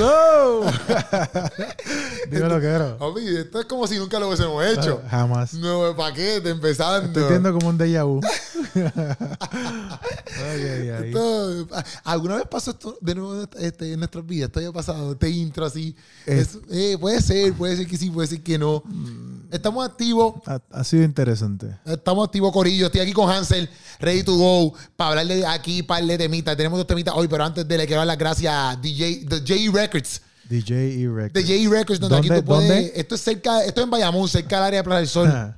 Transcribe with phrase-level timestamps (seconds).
[0.00, 0.72] up?
[2.30, 2.96] Dime lo que era.
[3.40, 5.02] Esto es como si nunca lo hubiésemos hecho.
[5.10, 5.54] Jamás.
[5.54, 7.06] Nuevo paquete, empezando.
[7.20, 8.20] Estoy viendo como un déjà vu.
[8.74, 11.08] Ay, ay, ay.
[11.08, 11.66] Esto-
[12.04, 14.48] ¿Alguna vez pasó esto de nuevo este, en nuestras vidas?
[14.48, 15.94] Esto haya pasado, este intro así.
[16.24, 18.82] Es- Es- eh, puede ser, puede ser que sí, puede ser que no.
[19.50, 20.34] Estamos activos.
[20.46, 21.76] Ha, ha sido interesante.
[21.84, 22.86] Estamos activos, Corillo.
[22.86, 23.68] Estoy aquí con Hansel,
[24.00, 26.56] ready to go, para hablarle aquí, par de temitas.
[26.56, 29.38] Tenemos dos temitas hoy, pero antes de le quiero dar las gracias a DJ, The
[29.40, 30.22] J Records.
[30.48, 31.32] DJ y Records.
[31.32, 32.68] The J Records, donde aquí ¿Dónde- tú puedes.
[32.68, 32.92] dónde?
[32.94, 35.28] Esto es cerca, esto es en Bayamón, cerca del área de Plaza del Sol.
[35.32, 35.56] Ah,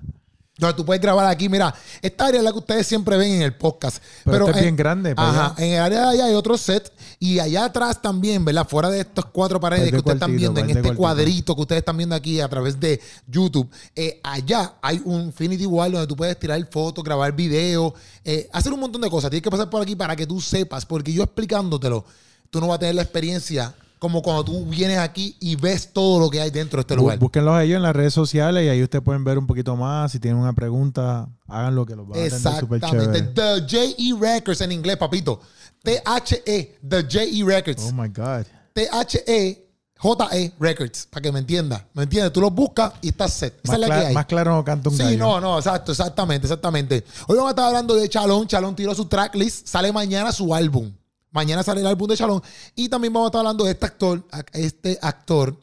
[0.61, 3.43] Donde tú puedes grabar aquí, mira, esta área es la que ustedes siempre ven en
[3.43, 4.03] el podcast.
[4.25, 5.65] Pero este es en- bien grande, para Ajá, allá.
[5.65, 8.67] en el área de allá hay otro set y allá atrás también, ¿verdad?
[8.69, 10.99] Fuera de estos cuatro paredes Par de que ustedes están viendo, en este cuartito.
[10.99, 15.67] cuadrito que ustedes están viendo aquí a través de YouTube, eh, allá hay un Infinity
[15.67, 17.93] Wall donde tú puedes tirar fotos, grabar videos,
[18.25, 19.31] eh, hacer un montón de cosas.
[19.31, 22.05] Tienes que pasar por aquí para que tú sepas, porque yo explicándotelo,
[22.51, 26.21] tú no vas a tener la experiencia como cuando tú vienes aquí y ves todo
[26.21, 27.19] lo que hay dentro de este lugar.
[27.19, 30.13] Búsquenlos a ellos en las redes sociales y ahí ustedes pueden ver un poquito más.
[30.13, 33.35] Si tienen una pregunta, háganlo que los van a atender súper Exactamente.
[33.35, 33.67] chévere.
[33.67, 34.15] The J.E.
[34.21, 35.41] Records en inglés, papito.
[35.85, 36.79] T-H-E.
[36.89, 37.45] The J.E.
[37.45, 37.85] Records.
[37.89, 38.47] Oh my God.
[38.75, 39.65] T-H-E.
[40.01, 41.07] J-E Records.
[41.11, 41.83] Para que me entiendas.
[41.93, 42.33] ¿Me entiendes?
[42.33, 43.59] Tú los buscas y estás set.
[43.65, 44.15] Esa Más, es la cla- que hay.
[44.15, 45.19] más claro no canta un Sí, gallo.
[45.19, 47.05] no, no, exacto, exactamente, exactamente.
[47.27, 48.47] Hoy vamos a estar hablando de Chalón.
[48.47, 49.67] Chalón tiró su tracklist.
[49.67, 50.93] Sale mañana su álbum.
[51.33, 52.43] Mañana sale el álbum de Chalón.
[52.77, 55.57] Y también vamos a estar hablando de este actor, este actor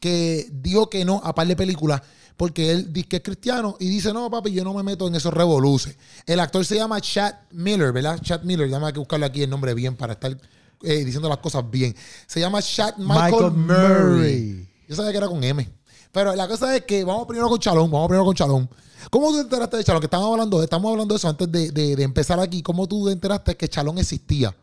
[0.00, 2.00] que dijo que no a par de películas
[2.36, 5.14] porque él dice que es cristiano y dice, no, papi, yo no me meto en
[5.14, 5.96] esos revoluces.
[6.26, 8.18] El actor se llama Chad Miller, ¿verdad?
[8.20, 10.36] Chad Miller, déjame que buscarle aquí el nombre bien para estar
[10.82, 11.94] eh, diciendo las cosas bien.
[12.26, 14.14] Se llama Chad Michael, Michael Murray.
[14.16, 14.68] Murray.
[14.88, 15.68] Yo sabía que era con M.
[16.10, 18.68] Pero la cosa es que vamos primero con Chalón, vamos primero con Chalón.
[19.10, 20.00] ¿Cómo tú te enteraste de Chalón?
[20.00, 22.62] Que estamos hablando, de- estamos hablando de eso antes de, de- de empezar aquí.
[22.62, 24.54] ¿Cómo tú te enteraste que Chalón existía?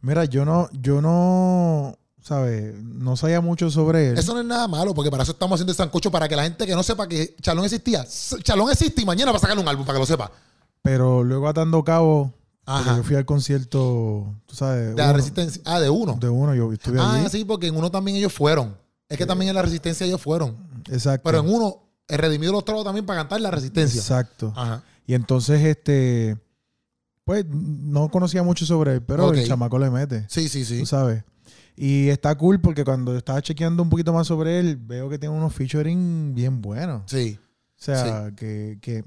[0.00, 2.74] Mira, yo no, yo no, ¿sabes?
[2.82, 4.18] No sabía mucho sobre él.
[4.18, 6.44] Eso no es nada malo, porque para eso estamos haciendo el sancocho, para que la
[6.44, 8.06] gente que no sepa que Chalón existía.
[8.42, 10.30] Chalón existe y mañana va a sacarle un álbum para que lo sepa.
[10.82, 12.32] Pero luego atando cabo,
[12.66, 12.96] Ajá.
[12.96, 15.60] yo fui al concierto, tú sabes, De la resistencia.
[15.64, 16.16] Ah, de uno.
[16.20, 17.28] de uno, yo estuve Ah, allí.
[17.30, 18.76] sí, porque en uno también ellos fueron.
[19.08, 20.56] Es que también en la resistencia ellos fueron.
[20.88, 21.22] Exacto.
[21.24, 24.00] Pero en uno, el redimido los trabajos también para cantar la resistencia.
[24.00, 24.52] Exacto.
[24.56, 24.82] Ajá.
[25.06, 26.36] Y entonces, este,
[27.24, 30.78] pues no conocía mucho sobre él, pero el chamaco le mete, Sí, sí, sí.
[30.80, 31.24] tú sabes.
[31.82, 35.34] Y está cool porque cuando estaba chequeando un poquito más sobre él, veo que tiene
[35.34, 37.04] unos featuring bien buenos.
[37.06, 37.38] Sí.
[37.40, 39.02] O sea, que, que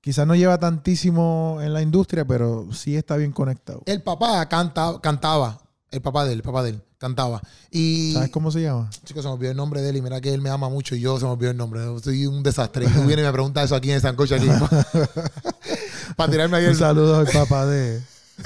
[0.00, 3.82] quizás no lleva tantísimo en la industria, pero sí está bien conectado.
[3.84, 5.60] El papá canta, cantaba.
[5.90, 7.42] El papá de él, el papá de él, cantaba.
[7.70, 8.14] Y.
[8.14, 8.88] ¿Sabes cómo se llama?
[9.04, 10.94] Chicos, se me olvidó el nombre de él y mira que él me ama mucho
[10.94, 11.82] y yo se me olvidó el nombre.
[12.02, 12.86] Soy un desastre.
[12.86, 14.46] Y tú vienes y me preguntas eso aquí en el Sancocho aquí.
[16.16, 16.76] para tirarme ahí Un el...
[16.76, 18.00] saludo al papá de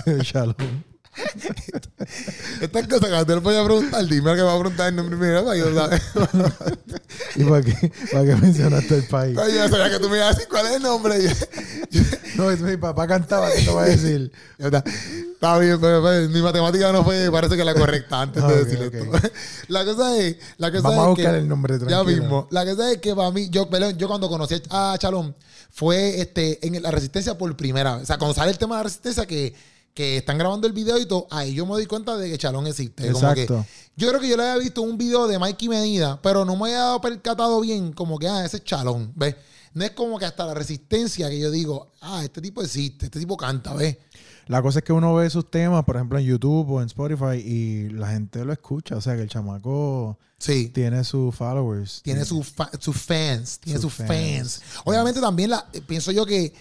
[0.25, 0.57] Shalom.
[2.61, 5.17] Estas cosas que te lo podía preguntar, dime que me va a preguntar el nombre
[5.17, 6.03] primero para yo saber.
[7.37, 9.39] ¿Y para qué, para qué mencionaste el país?
[9.39, 11.15] Ay, yo sabía que tú me ibas a decir cuál es el nombre.
[12.37, 14.33] No, es mi papá cantaba, ¿qué te voy a decir?
[14.59, 14.85] Ya está.
[15.59, 18.79] Bien, pero, pero mi matemática no fue, parece que la correcta antes Ah, de decir
[18.87, 18.95] ok.
[18.95, 19.29] esto.
[19.69, 22.05] La cosa es, la cosa Vamos es a buscar que, el nombre, Ya tranquilo.
[22.23, 22.49] mismo.
[22.51, 25.35] La cosa es que para mí, yo, perdón, yo cuando conocí a Chalón
[25.71, 28.05] fue este, en la resistencia por primera vez.
[28.05, 29.55] O sea, cuando sale el tema de la resistencia que,
[29.95, 32.67] que están grabando el video y todo, ahí yo me doy cuenta de que Chalón
[32.67, 33.11] existe.
[33.13, 33.65] Como Exacto.
[33.65, 36.57] que, yo creo que yo le había visto un video de Mikey Medida, pero no
[36.57, 39.37] me había dado percatado bien, como que, ah, ese es Chalón, ¿ves?
[39.73, 43.19] No es como que hasta la resistencia que yo digo, ah, este tipo existe, este
[43.21, 43.97] tipo canta, ¿ves?
[44.47, 47.37] La cosa es que uno ve sus temas, por ejemplo, en YouTube o en Spotify
[47.43, 48.95] y la gente lo escucha.
[48.97, 50.69] O sea, que el chamaco Sí.
[50.69, 52.03] tiene sus followers.
[52.05, 54.61] Tiene sus fa- sus fans, tiene sus Sus fans.
[54.61, 54.63] fans.
[54.85, 56.53] Obviamente también la, eh, pienso yo que,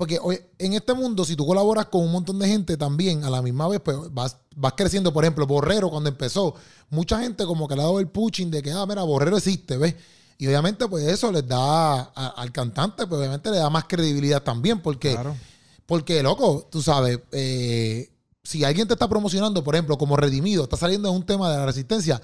[0.00, 3.28] porque hoy- en este mundo, si tú colaboras con un montón de gente también, a
[3.28, 5.12] la misma vez, pues vas, vas creciendo.
[5.12, 6.54] Por ejemplo, Borrero cuando empezó,
[6.88, 9.76] mucha gente como que le ha dado el pushing de que, ah, mira, Borrero existe,
[9.76, 9.94] ¿ves?
[10.38, 14.42] Y obviamente pues eso les da a- al cantante, pues obviamente le da más credibilidad
[14.42, 15.12] también, porque...
[15.12, 15.36] Claro.
[15.84, 18.10] Porque, loco, tú sabes, eh,
[18.42, 21.58] si alguien te está promocionando, por ejemplo, como redimido, está saliendo en un tema de
[21.58, 22.22] la resistencia,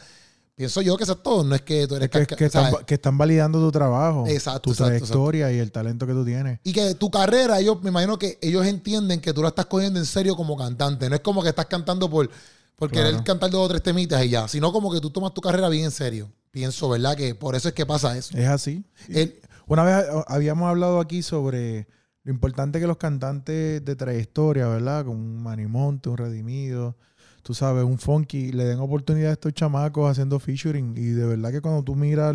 [0.57, 1.45] pienso yo que eso es todo.
[1.45, 4.71] No es que tú eres Es que, están, que están validando tu trabajo, Exacto, tu
[4.71, 6.59] exacto, trayectoria y el talento que tú tienes.
[6.65, 9.99] Y que tu carrera, ellos, me imagino que ellos entienden que tú la estás cogiendo
[10.01, 11.09] en serio como cantante.
[11.09, 12.29] No es como que estás cantando por,
[12.75, 13.11] por Claro.
[13.11, 15.69] querer cantar dos o tres temitas y ya, sino como que tú tomas tu carrera
[15.69, 16.33] bien en serio.
[16.51, 17.17] Pienso, ¿verdad?
[17.17, 18.37] Que por eso es que pasa eso.
[18.37, 18.83] Es así.
[19.09, 21.87] El- Una vez eh, habíamos hablado aquí sobre
[22.23, 25.05] lo importante que los cantantes de trayectoria, ¿verdad?
[25.05, 26.97] Con un Manimonte, un Redimido,
[27.47, 30.95] tú sabes, un Funky, le den oportunidad a estos chamacos haciendo featuring.
[30.97, 32.35] Y de verdad que cuando tú miras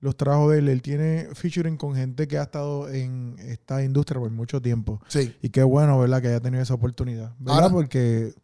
[0.00, 4.20] los trabajos de él, él tiene featuring con gente que ha estado en esta industria
[4.20, 5.00] por mucho tiempo.
[5.08, 5.34] sí.
[5.40, 6.20] Y qué bueno, ¿verdad?
[6.20, 7.34] Que haya tenido esa oportunidad.
[7.38, 7.54] ¿Verdad?
[7.62, 8.34] Ahora- Porque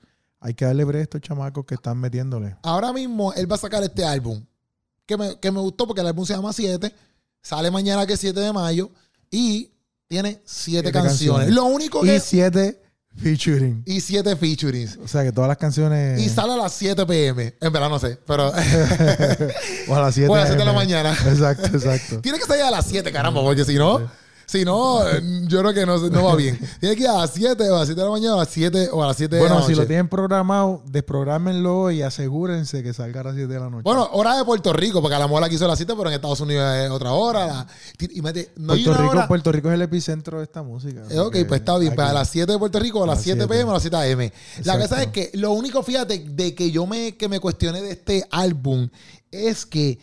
[0.40, 2.56] hay que darle break a estos chamacos que están metiéndole.
[2.62, 4.42] Ahora mismo él va a sacar este álbum.
[5.04, 6.90] Que me, que me gustó porque el álbum se llama 7.
[7.42, 8.90] Sale mañana que es 7 de mayo.
[9.30, 9.72] Y
[10.06, 11.18] tiene 7 Siete canciones.
[11.48, 11.54] canciones.
[11.54, 12.20] Lo único Y que.
[12.20, 12.80] siete
[13.18, 13.82] featuring.
[13.84, 14.98] Y 7 featurings.
[15.02, 16.20] O sea que todas las canciones.
[16.20, 17.54] Y sale a las 7 pm.
[17.60, 18.18] En verdad no sé.
[18.26, 18.48] Pero.
[19.88, 21.12] o a las 7 o a las 7 de la mañana.
[21.12, 22.20] Exacto, exacto.
[22.20, 24.08] Tiene que salir a las 7, caramba, porque si no.
[24.50, 25.02] Si no,
[25.46, 26.58] yo creo que no, no va bien.
[26.80, 28.38] Tiene que ir a las 7 o a las 7 de la mañana o a
[28.40, 29.74] las 7 o a las 7 de la Bueno, noche.
[29.74, 33.82] si lo tienen programado, desprográmenlo y asegúrense que salga a las 7 de la noche.
[33.84, 36.40] Bueno, hora de Puerto Rico, porque a la mola quiso las 7, pero en Estados
[36.40, 37.46] Unidos es otra hora.
[37.46, 37.66] la-
[37.98, 41.02] y mete- no Puerto Rico, hora- Puerto Rico es el epicentro de esta música.
[41.10, 41.94] Eh, ok, pues está bien.
[41.94, 43.48] Pues a las 7 de Puerto Rico, a las las 7 7.
[43.54, 44.30] pm o a las 7 am.
[44.64, 47.90] La cosa es que lo único, fíjate, de que yo me, que me cuestioné de
[47.90, 48.88] este álbum
[49.30, 49.98] es que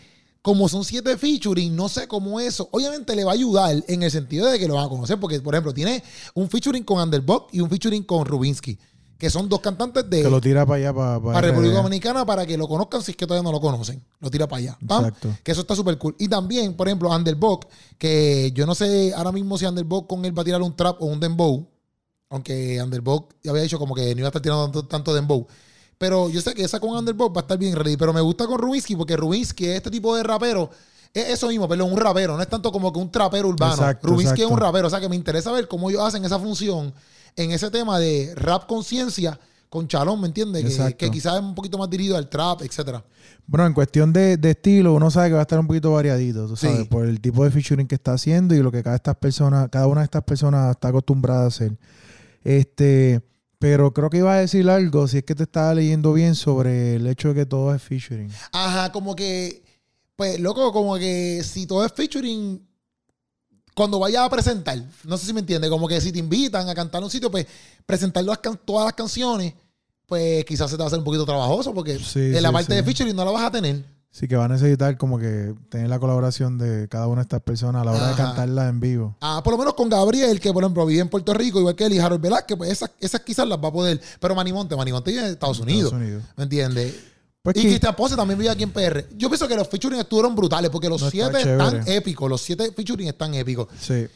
[0.46, 2.70] como son 7 featuring, no sé cómo eso.
[2.72, 5.20] Obviamente le va a ayudar en el sentido de que lo van a conocer.
[5.20, 6.04] Porque, por ejemplo, tiene
[6.36, 8.78] un featuring con Underbog y un featuring con Rubinsky.
[9.18, 12.46] Que son dos cantantes de Que lo tira para allá, para, para República Dominicana para
[12.46, 14.04] que lo conozcan si es que todavía no lo conocen.
[14.20, 14.78] Lo tira para allá.
[14.86, 15.06] ¡Pam!
[15.06, 15.36] Exacto.
[15.42, 16.16] Que eso está súper cool.
[16.20, 17.62] Y también, por ejemplo, Underbog,
[17.98, 21.02] que yo no sé ahora mismo si Underbog con él va a tirar un trap
[21.02, 21.68] o un dembow.
[22.30, 25.48] Aunque Underbog ya había dicho como que no iba a estar tirando tanto, tanto dembow.
[25.98, 27.98] Pero yo sé que esa con Underbog va a estar bien ready.
[27.98, 30.70] Pero me gusta con Rubinsky porque Rubinsky es este tipo de rapero.
[31.14, 32.36] Es eso mismo, pero un rapero.
[32.36, 33.74] No es tanto como que un trapero urbano.
[33.74, 34.88] Exacto, Rubinsky es un rapero.
[34.88, 36.94] O sea que me interesa ver cómo ellos hacen esa función
[37.38, 39.40] en ese tema de rap conciencia
[39.70, 40.80] con Chalón, ¿me entiendes?
[40.98, 43.04] Que, quizás es un poquito más dirigido al trap, etcétera.
[43.46, 46.48] Bueno, en cuestión de, de estilo, uno sabe que va a estar un poquito variadito,
[46.48, 46.84] tú sabes, Sí.
[46.86, 49.88] por el tipo de featuring que está haciendo y lo que cada estas personas, cada
[49.88, 51.74] una de estas personas está acostumbrada a hacer.
[52.44, 53.22] Este,
[53.66, 56.98] pero creo que iba a decir algo, si es que te estaba leyendo bien, sobre
[56.98, 58.30] el hecho de que todo es featuring.
[58.52, 59.64] Ajá, como que,
[60.16, 62.62] pues, loco, como que si todo es featuring,
[63.74, 66.76] cuando vayas a presentar, no sé si me entiendes, como que si te invitan a
[66.76, 67.48] cantar en un sitio, pues,
[67.88, 69.56] presentar las todas las canciones,
[70.06, 72.54] pues quizás se te va a hacer un poquito trabajoso, porque Sí, en la sí,
[72.54, 72.76] parte sí.
[72.76, 73.84] de featuring no la vas a tener.
[74.16, 77.42] Sí que va a necesitar como que tener la colaboración de cada una de estas
[77.42, 79.18] personas a la hora de cantarla en vivo.
[79.20, 81.86] Ah, por lo menos con Gabriel, que por ejemplo vive en Puerto Rico, igual que
[81.86, 84.00] él y Harold Velázquez, pues esas, esas quizás las va a poder.
[84.22, 85.92] Pero Manimonte, Manimonte vive en Estados Unidos.
[85.92, 86.24] Estados Unidos.
[86.38, 86.96] ¿Me entiendes?
[87.46, 89.06] Pues y que- Cristian Ponce también vive aquí en PR.
[89.16, 92.28] Yo pienso que los featuring estuvieron brutales porque los No, siete están épicos.
[92.28, 93.68] Los siete featuring están épicos.
[93.80, 94.08] Sí.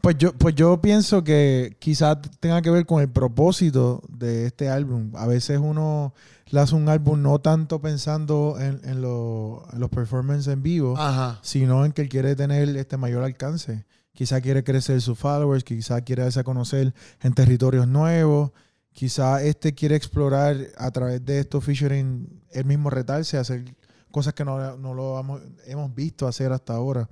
[0.00, 4.68] Pues yo, pues yo pienso que quizás tenga que ver con el propósito de este
[4.68, 5.12] álbum.
[5.14, 6.12] A veces uno
[6.52, 11.38] hace un álbum no tanto pensando en, en, lo- en los performances en vivo, Ajá.
[11.42, 13.86] sino en que él quiere tener este mayor alcance.
[14.12, 16.92] Quizá quiere crecer sus followers, quizá quiere darse a conocer
[17.22, 18.50] en territorios nuevos,
[18.92, 23.64] quizá este quiere explorar a través de estos featuring él mismo retarse, hacer
[24.10, 27.08] cosas que no, no lo hemos, hemos visto hacer hasta ahora.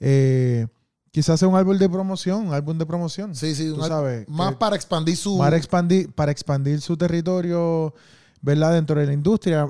[0.00, 0.66] Eh,
[1.10, 3.34] quizás sea un álbum de promoción, un álbum de promoción.
[3.34, 3.68] Sí, sí.
[3.68, 5.36] Tú un- sabes, más que- para expandir su.
[5.38, 7.94] para expandir, para expandir su territorio,
[8.40, 8.72] ¿verdad?
[8.72, 9.68] Dentro de la industria,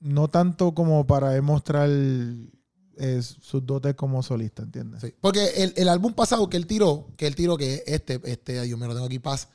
[0.00, 5.00] no tanto como para demostrar eh, sus dotes como solista, ¿entiendes?
[5.02, 8.62] Sí, Porque el, el álbum pasado que él tiró, que él tiró, que este, este,
[8.62, 9.48] Dios mío, lo tengo aquí, Paz.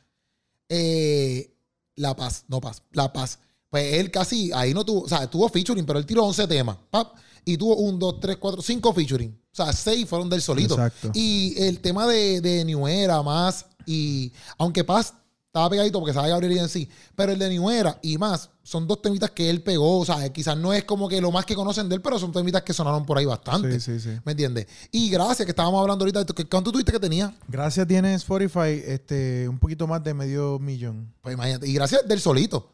[0.70, 1.54] Eh,
[1.96, 3.40] la Paz, no Paz, La Paz.
[3.72, 6.78] Pues él casi, ahí no tuvo, o sea, tuvo featuring, pero él tiró 11 temas,
[6.92, 7.16] pap,
[7.46, 9.32] y tuvo un, dos, tres, cuatro, cinco featuring.
[9.32, 10.76] O sea, seis fueron del solito.
[10.76, 11.10] Exacto.
[11.16, 15.14] Y el tema de, de New Era más, y aunque Paz
[15.48, 18.50] estaba pegadito porque sabe Gabriel y en sí, pero el de New Era y más
[18.64, 20.00] son dos temitas que él pegó.
[20.00, 22.32] O sea, quizás no es como que lo más que conocen de él, pero son
[22.34, 23.80] temitas que sonaron por ahí bastante.
[23.80, 24.18] Sí, sí, sí.
[24.26, 24.68] ¿Me entiendes?
[24.92, 27.34] Y gracias, que estábamos hablando ahorita, de que- ¿cuánto tuviste que tenía?
[27.48, 31.14] Gracias tiene Spotify este, un poquito más de medio millón.
[31.22, 32.70] Pues imagínate, y gracias del solito.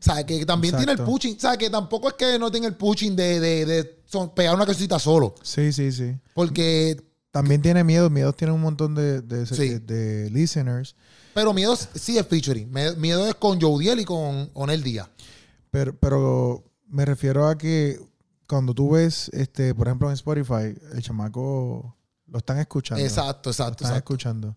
[0.00, 1.36] O sea, que también tiene el pushing.
[1.36, 4.54] O sea, que tampoco es que no tenga el pushing de, de, de son- pegar
[4.54, 5.34] una cosita solo.
[5.42, 6.14] Sí, sí, sí.
[6.34, 7.00] Porque,
[7.30, 8.08] También tiene miedo.
[8.10, 9.78] Miedo tiene un montón de, de, Sí.
[9.78, 10.94] de- de listeners.
[11.34, 12.70] pero Miedo sí es featuring.
[12.98, 15.08] Miedo es con Jodiel y con Onel Díaz.
[15.70, 18.00] Pero, pero me refiero a que
[18.48, 21.94] cuando tú ves, este, por ejemplo, en Spotify, el chamaco
[22.28, 23.04] lo están escuchando.
[23.04, 23.96] Exacto, Lo exacto, están exacto.
[23.96, 24.56] escuchando.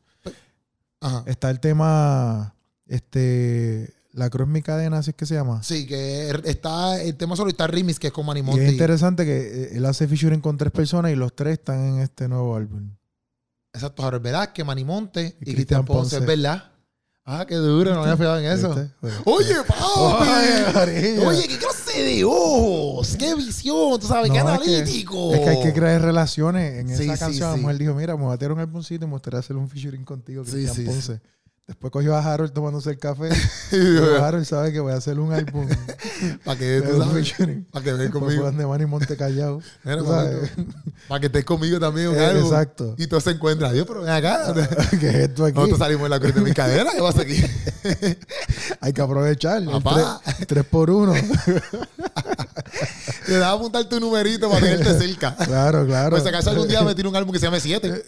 [1.01, 1.23] Ajá.
[1.27, 2.55] Está el tema,
[2.87, 5.61] este, La Cruz Mi Cadena, así es que se llama.
[5.61, 8.63] Sí, que está el tema solo está Remix, que es con Manny Y Monte.
[8.65, 11.79] es y- interesante que eh, él hace featuring con tres personas y los tres están
[11.95, 12.89] en este nuevo álbum.
[13.71, 16.71] Exacto, Harold Velázquez, Manny Monte y, Y Cristian Ponce, es verdad.
[17.31, 18.69] Ah, qué duro, no me había fijado en eso.
[18.73, 18.91] ¿Viste?
[19.25, 21.19] Oye, papi.
[21.27, 23.15] Oye, qué clase de ojos.
[23.17, 25.33] Qué visión, tú sabes, qué No, es que- analítico.
[25.35, 26.79] Es que hay que crear relaciones.
[26.79, 27.57] En Sí, esa sí, canción, sí.
[27.57, 29.69] la mujer dijo, mira, me voy a tirar un álbumcito y me gustaría hacer un
[29.69, 31.21] featuring contigo, Cristian Ponce.
[31.69, 33.29] Después cogió a Harold tomándose el café.
[33.71, 35.67] y Harold sabe que voy a hacer un álbum
[36.43, 37.35] Para que tú sabes.
[37.71, 38.41] Para que veas conmigo.
[38.41, 39.61] Juan de Monte Callao.
[39.83, 42.07] Para que estés conmigo también.
[42.07, 42.45] un Eh, álbum.
[42.45, 42.95] exacto.
[42.97, 43.71] Y todo se encuentra.
[43.71, 44.51] Dios, pero ven acá.
[44.99, 45.53] ¿Qué es esto aquí?
[45.57, 46.89] Nosotros salimos en la cruz de mi cadera.
[46.91, 47.39] ¿Qué pasa aquí?
[48.81, 49.63] Hay que aprovechar.
[49.65, 50.19] Papá.
[50.25, 51.13] tres, tres por uno.
[53.27, 55.35] Le das a apuntar tu numerito para tenerte cerca.
[55.35, 56.09] claro, claro.
[56.09, 58.05] Pues si acaso algún día me tiro un álbum que se llame 7.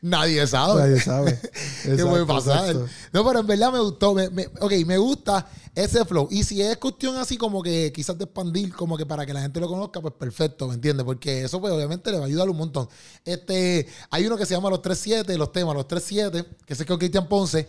[0.00, 0.80] Nadie sabe.
[0.80, 1.38] Nadie sabe.
[1.82, 2.70] ¿Qué Exacto, puede pasar?
[2.70, 2.88] exacto.
[3.12, 4.14] No, pero en verdad me gustó.
[4.14, 6.28] Me, me- ok, me gusta ese flow.
[6.30, 9.42] Y si es cuestión así como que quizás de expandir, como que para que la
[9.42, 11.04] gente lo conozca, pues perfecto, ¿me entiendes?
[11.04, 12.88] Porque eso, pues obviamente le va a ayudar un montón.
[13.24, 16.92] Este, hay uno que se llama Los 3-7, los temas, los 3-7, que sé que
[16.94, 17.68] es Cristian Ponce.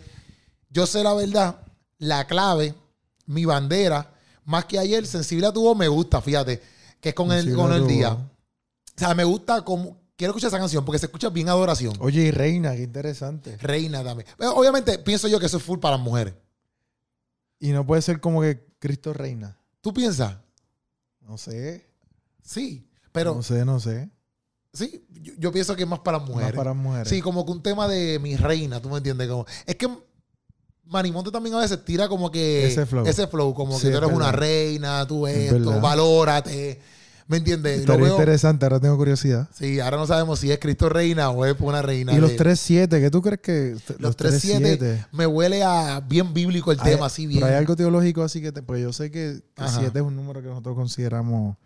[0.70, 1.60] Yo sé la verdad,
[1.98, 2.74] la clave,
[3.26, 6.62] mi bandera, más que ayer, sensible a tu voz, me gusta, fíjate,
[7.00, 8.12] que es con el, con el día.
[8.12, 8.28] O
[8.96, 10.07] sea, me gusta como.
[10.18, 11.94] Quiero escuchar esa canción porque se escucha bien adoración.
[12.00, 13.56] Oye, y Reina, qué interesante.
[13.58, 14.28] Reina también.
[14.36, 16.34] Pero obviamente pienso yo que eso es full para las mujeres.
[17.60, 19.56] Y no puede ser como que Cristo reina.
[19.80, 20.36] ¿Tú piensas?
[21.20, 21.86] No sé.
[22.42, 22.90] Sí.
[23.12, 24.10] Pero no sé, no sé.
[24.72, 26.48] sí, yo, yo pienso que es más para mujeres.
[26.52, 27.08] Más para mujeres.
[27.08, 29.28] Sí, como que un tema de mi reina, ¿tú me entiendes?
[29.28, 29.88] Como, es que
[30.84, 33.06] Manimonte también a veces tira como que Ese flow.
[33.06, 35.80] ese flow, como Sí, que tú es eres una reina, tú Es esto, verdad.
[35.80, 36.80] valórate.
[37.28, 37.80] ¿Me entiendes?
[37.80, 39.48] Estaría veo- interesante, ahora tengo curiosidad.
[39.54, 42.14] Sí, ahora no sabemos si es Cristo reina o es una reina.
[42.14, 46.72] Y los de- 3-7, ¿qué tú crees que los 3-7 me huele a bien bíblico
[46.72, 47.40] el Hay- tema, así bien.
[47.40, 49.78] Pero hay algo teológico así que, te, pues yo sé que Ajá.
[49.78, 51.56] 7 es un número que nosotros consideramos,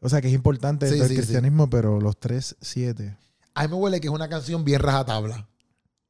[0.00, 3.16] o sea, que es importante Sí, dentro sí, cristianismo, pero los 3-7.
[3.54, 5.46] A mí me huele que es una canción bien rajatabla.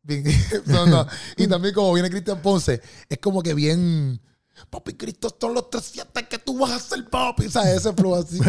[0.03, 0.25] Bien-
[0.67, 1.07] no, no.
[1.37, 4.19] Y también como viene Cristian Ponce, es como que bien...
[4.71, 7.49] Papi, Cristo son los 300 que tú vas a hacer, papi.
[7.51, 7.77] ¿Sabes?
[7.79, 8.39] Ese flow así.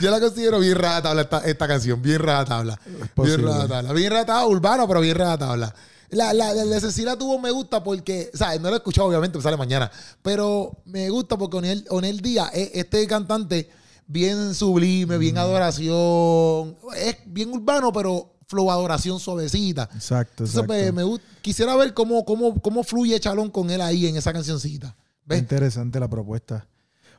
[0.00, 2.00] Yo la considero bien rajatabla esta, esta canción.
[2.02, 2.78] Bien rajatabla.
[3.16, 3.92] Bien rajatabla.
[3.92, 5.74] Bien rajatabla, urbana, pero bien rajatabla.
[6.10, 8.60] La, la, la de Cecilia tuvo me gusta porque, ¿sabes?
[8.60, 9.90] No la he escuchado, obviamente, sale mañana.
[10.22, 13.70] Pero me gusta porque Onel, Onel Díaz, es- este cantante,
[14.06, 16.76] bien sublime, bien adoración.
[16.96, 19.88] Es bien urbano, pero flow adoración suavecita.
[19.94, 20.66] Exacto, Entonces, exacto.
[20.66, 24.94] pues, me quisiera ver cómo, cómo, cómo fluye Chalón con él ahí en esa cancioncita.
[25.24, 25.38] ¿Ves?
[25.38, 26.66] Interesante la propuesta.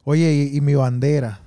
[0.03, 1.41] Oye, y, y mi bandera.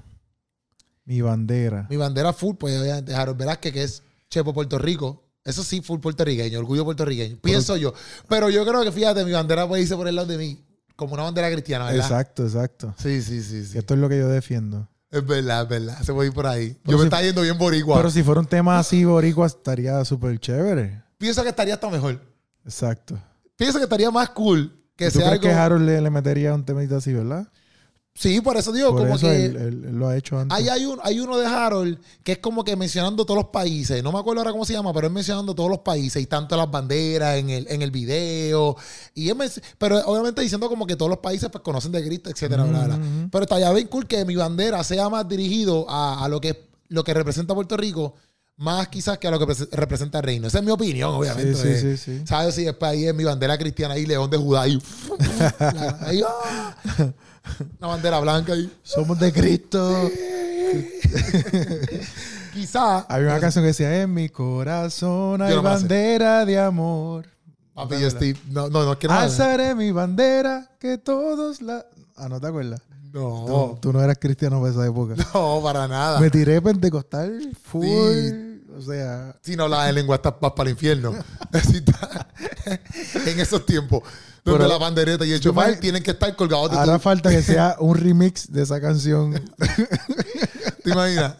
[1.04, 1.86] Mi bandera.
[1.88, 5.22] Mi bandera full, pues obviamente Harold Velázquez, que es Chepo Puerto Rico.
[5.44, 7.38] Eso sí, full puertorriqueño, orgullo puertorriqueño.
[7.40, 7.94] Pienso yo.
[8.28, 10.60] Pero yo creo que, fíjate, mi bandera puede irse por el lado de mí,
[10.96, 12.04] como una bandera cristiana, ¿verdad?
[12.04, 12.94] Exacto, exacto.
[13.00, 13.78] Sí, sí, sí, sí.
[13.78, 14.88] Esto es lo que yo defiendo.
[15.10, 16.02] Es verdad, es verdad.
[16.02, 16.76] Se puede ir por ahí.
[16.82, 17.96] Pero yo me está yendo bien boricua.
[17.96, 21.02] Pero si fuera un tema así, boricua, estaría súper chévere.
[21.18, 22.20] Pienso que estaría hasta mejor.
[22.64, 23.18] Exacto.
[23.56, 25.42] Pienso que estaría más cool que ¿Y ¿Tú sea crees algo...
[25.42, 27.46] que Harold le, le metería un temita así, verdad?
[28.18, 29.44] Sí, por eso digo, Por como eso que...
[29.44, 30.56] él, él- él lo ha hecho antes.
[30.56, 34.02] Ahí hay, un, hay uno de Harold que es como que mencionando todos los países.
[34.02, 36.56] No me acuerdo ahora cómo se llama, pero es mencionando todos los países y tanto
[36.56, 38.74] las banderas en el, en el video.
[39.14, 39.36] Y él
[39.76, 42.94] pero obviamente diciendo como que todos los países pues conocen de Cristo, etcétera, bla, bla.
[42.96, 43.28] Ujú.
[43.30, 47.04] Pero estaría bien cool que mi bandera sea más dirigido a, a lo, que, lo
[47.04, 48.14] que representa Puerto Rico,
[48.56, 50.48] más quizás que a lo que prese- representa el reino.
[50.48, 51.54] Esa es mi opinión, obviamente.
[51.54, 52.26] Sí, sí, sí, sí.
[52.26, 52.54] ¿Sabes?
[52.54, 54.82] Si después ahí es mi bandera cristiana ahí, León de Judá ahí.
[56.00, 56.74] ahí, ah.
[57.78, 58.72] una bandera blanca ahí.
[58.82, 60.10] Somos de Cristo.
[62.54, 63.04] Quizás.
[63.08, 67.26] Había una canción que decía, en mi corazón hay no bandera de amor.
[67.74, 68.34] Papi, yo estoy.
[68.48, 69.22] No, no, no es que nada.
[69.24, 71.84] Alzaré mi bandera, que todos la...
[72.16, 72.80] Ah, ¿no te acuerdas?
[73.12, 75.14] No, Tú, tú no eras cristiano para esa época.
[75.34, 76.18] no, para nada.
[76.20, 77.84] Me tiré pentecostal full.
[77.84, 78.45] Sí.
[78.76, 81.12] O sea, Si no hablas de lengua, estás para el infierno.
[83.26, 84.02] En esos tiempos.
[84.44, 87.00] Donde Pero- la bandereta y el chofar me- tienen que estar colgados de hará tu.
[87.00, 89.32] falta que sea un remix de esa canción.
[90.84, 91.34] ¿Te imaginas?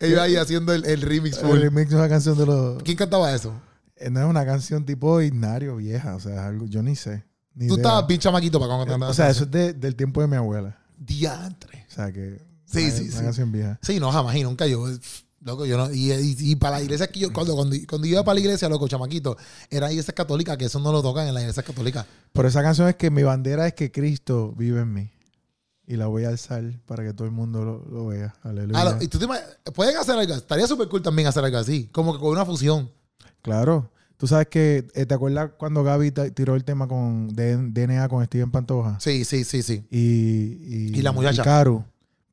[0.00, 1.38] Ellos ahí haciendo el, el remix.
[1.38, 1.58] el full.
[1.60, 2.82] remix de una canción de los...
[2.82, 3.52] ¿Quién cantaba eso?
[3.96, 6.16] Eh, No es una canción tipo himnario vieja.
[6.16, 6.66] O sea, algo...
[6.66, 7.24] Yo ni sé.
[7.54, 7.82] Ni Tú idea.
[7.84, 10.36] estabas bien chamaquito para cuando cantabas O sea, eso es de- del tiempo de mi
[10.36, 10.76] abuela.
[10.96, 11.86] Diantre.
[11.88, 12.40] O sea, que...
[12.66, 13.22] Sí, una- sí, Una sí.
[13.24, 13.78] canción vieja.
[13.82, 14.86] Sí, no, jamás y nunca yo.
[15.44, 15.92] Loco, yo no.
[15.92, 18.68] Y, y- y para la iglesia que yo, cuando, cuando, cuando iba para la iglesia,
[18.68, 19.36] loco, chamaquito,
[19.70, 22.06] eran iglesias católicas, que eso no lo tocan en las iglesias católicas.
[22.32, 25.10] Pero esa canción es que mi bandera es que Cristo vive en mí.
[25.86, 28.34] Y la voy a alzar para que todo el mundo lo, lo vea.
[28.42, 28.80] Aleluya.
[28.80, 29.26] Ah, y tú te
[29.72, 32.90] pueden hacer algo, estaría súper cool también hacer algo así, como que con una fusión.
[33.42, 33.90] Claro.
[34.16, 38.50] Tú sabes que, eh, ¿te acuerdas cuando Gaby tiró el tema con DNA con Steven
[38.50, 38.98] Pantoja?
[38.98, 39.84] Sí, sí, sí, sí.
[39.90, 41.42] Y, Y la muchacha.
[41.42, 41.84] y Caro.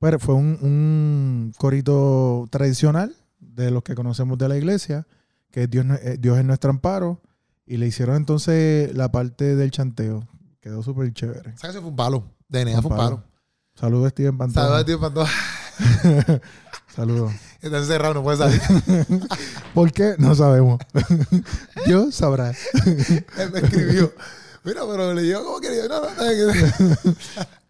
[0.01, 5.05] Pero fue un, un corito tradicional de los que conocemos de la iglesia,
[5.51, 7.21] que Dios, eh, Dios es nuestro amparo.
[7.67, 10.27] Y le hicieron entonces la parte del chanteo.
[10.59, 11.53] Quedó súper chévere.
[11.53, 12.23] Canción fue un palo.
[12.49, 13.23] DNA fue un palo.
[13.75, 14.65] Saludos, Steven Pantoja.
[14.65, 15.31] Saludos, tío Pantoja.
[16.95, 17.31] Saludos.
[17.61, 18.59] Está encerrado, no puede salir.
[19.75, 20.15] ¿Por qué?
[20.17, 20.79] No sabemos.
[21.85, 22.53] Dios sabrá.
[23.37, 24.11] Él me escribió.
[24.63, 25.69] Mira, pero le digo, ¿cómo que?
[25.87, 27.15] No, no, no.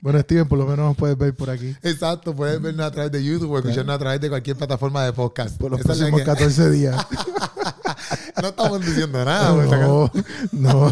[0.02, 1.76] Bueno, Steven, por lo menos nos puedes ver por aquí.
[1.84, 5.14] Exacto, puedes vernos a través de YouTube o escucharnos a través de cualquier plataforma de
[5.14, 5.58] podcast.
[5.58, 6.96] Por los próximos que- 14 días.
[8.42, 9.52] No estamos diciendo nada.
[9.54, 10.12] no,
[10.52, 10.92] no.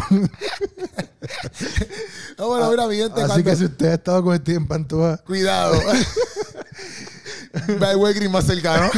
[2.38, 5.78] No, bueno, mira, mi gente, Así que si usted ha estado con Steven Pantoja, Cuidado.
[7.80, 8.90] Ve Wegrin más cercano.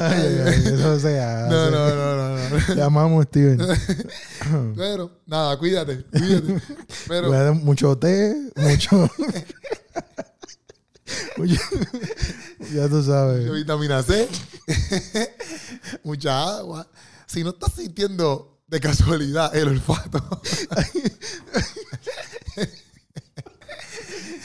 [0.00, 1.50] Ay, ay, eso se hace.
[1.50, 2.74] No, no, no, no, no.
[2.74, 3.58] Llamamos a Steven.
[4.76, 6.62] Pero, nada, cuídate, cuídate.
[7.06, 9.10] Pero, mucho té, mucho.
[12.72, 13.52] ya tú sabes.
[13.52, 14.28] vitamina C,
[16.02, 16.86] mucha agua.
[17.26, 20.40] Si no estás sintiendo de casualidad el olfato,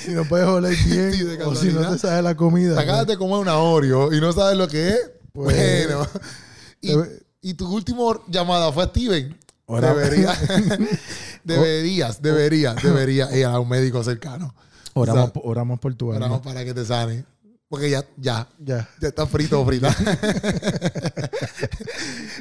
[0.03, 2.75] Si no puedes oler bien, Sí, o si no te sabe la comida.
[2.75, 5.00] te acabas de comer una Oreo y no sabes lo que es,
[5.36, 6.08] Pues- bueno.
[6.82, 6.92] Y,
[7.50, 9.36] y tu última llamada fue a Steven.
[9.68, 9.94] Ahora-
[11.44, 14.54] Deberías, deberías, deberías, deberías ir a un médico cercano.
[14.94, 16.25] Oramos, O sea, oramos por tu alma.
[16.25, 17.25] Oramos para que te sane.
[17.67, 18.88] Porque ya, ya, Ya.
[19.01, 19.89] ya está frito o frita.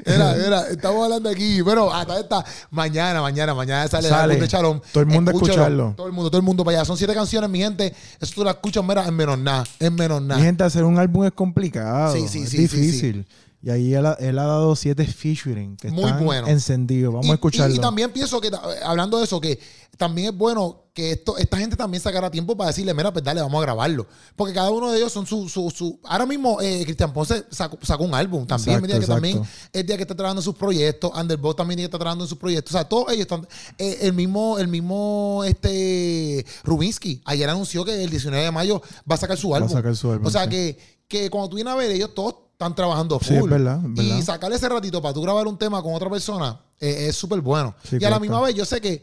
[0.06, 1.62] Mira, mira, estamos hablando aquí.
[1.64, 4.82] Pero hasta esta mañana, mañana, mañana sale, el álbum de Chalón.
[4.92, 5.52] Todo el mundo Escúchalo.
[5.54, 5.94] escucharlo.
[5.96, 6.84] Todo el mundo, todo el mundo para allá.
[6.84, 7.94] Son siete canciones, mi gente.
[8.20, 9.64] Eso tú la escuchas, mira, en menos nada.
[9.80, 10.38] En menos nada.
[10.38, 12.12] Mi gente, hacer un álbum es complicado.
[12.12, 13.26] Sí, sí, es sí, sí, difícil.
[13.64, 16.46] Y ahí él ha, él ha dado siete featuring que Muy están bueno.
[16.48, 17.14] encendidos.
[17.14, 17.74] Vamos y, a escucharlo.
[17.74, 18.50] Y, y también pienso que,
[18.84, 19.58] hablando de eso, que
[19.96, 23.40] también es bueno que esto, esta gente también sacara tiempo para decirle, mira, pues dale,
[23.40, 24.06] vamos a grabarlo.
[24.36, 25.48] Porque cada uno de ellos son su...
[25.48, 28.84] su, su ahora mismo, eh, Cristian Ponce sacó, sacó un álbum también.
[28.84, 29.42] Exacto, que también
[29.72, 32.74] el día que está trabajando en sus proyectos, Underbot también estar trabajando en sus proyectos.
[32.74, 33.48] O sea, todos ellos están...
[33.78, 39.14] eh, el mismo, el mismo este Rubinsky ayer anunció que el 19 de mayo va
[39.14, 39.72] a sacar su Va a álbum.
[39.72, 40.50] sacar su álbum, O sea, sí.
[40.50, 40.78] que,
[41.08, 43.28] que cuando tú vienes a ver, ellos todos están trabajando full.
[43.28, 46.08] Sí, es verdad, es Y sacarle ese ratito para tú grabar un tema con otra
[46.08, 47.74] persona eh, es súper bueno.
[47.82, 49.02] Sí, y a la misma vez, yo sé que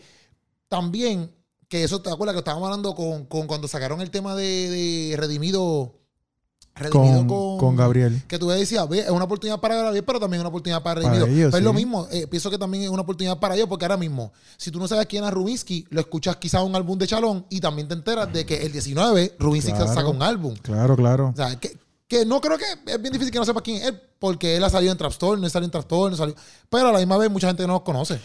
[0.68, 1.30] también,
[1.68, 4.70] que eso te acuerdas que estábamos hablando con, con cuando sacaron el tema de,
[5.12, 5.98] de Redimido.
[6.74, 8.24] Redimido con, con, con Gabriel.
[8.30, 11.20] Que tú decías, es una oportunidad para Gabriel, pero también es una oportunidad para Para
[11.20, 11.50] Redimido.
[11.50, 13.98] Pues es lo mismo, eh, pienso que también es una oportunidad para ellos, porque ahora
[13.98, 17.46] mismo, si tú no sabes quién es Rubinsky, lo escuchas quizás un álbum de Chalón
[17.50, 19.94] y también te enteras de que el 19 Rubinsky Claro.
[19.94, 20.56] saca un álbum.
[20.62, 21.32] Claro, claro.
[21.34, 21.78] O sea, que,
[22.12, 24.64] que no creo que es bien difícil que no sepa quién es él, porque él
[24.66, 26.36] ha salido en Trap Store, no salido en Trap Store, no salió.
[26.70, 28.20] Pero a la misma vez mucha gente no los conoce.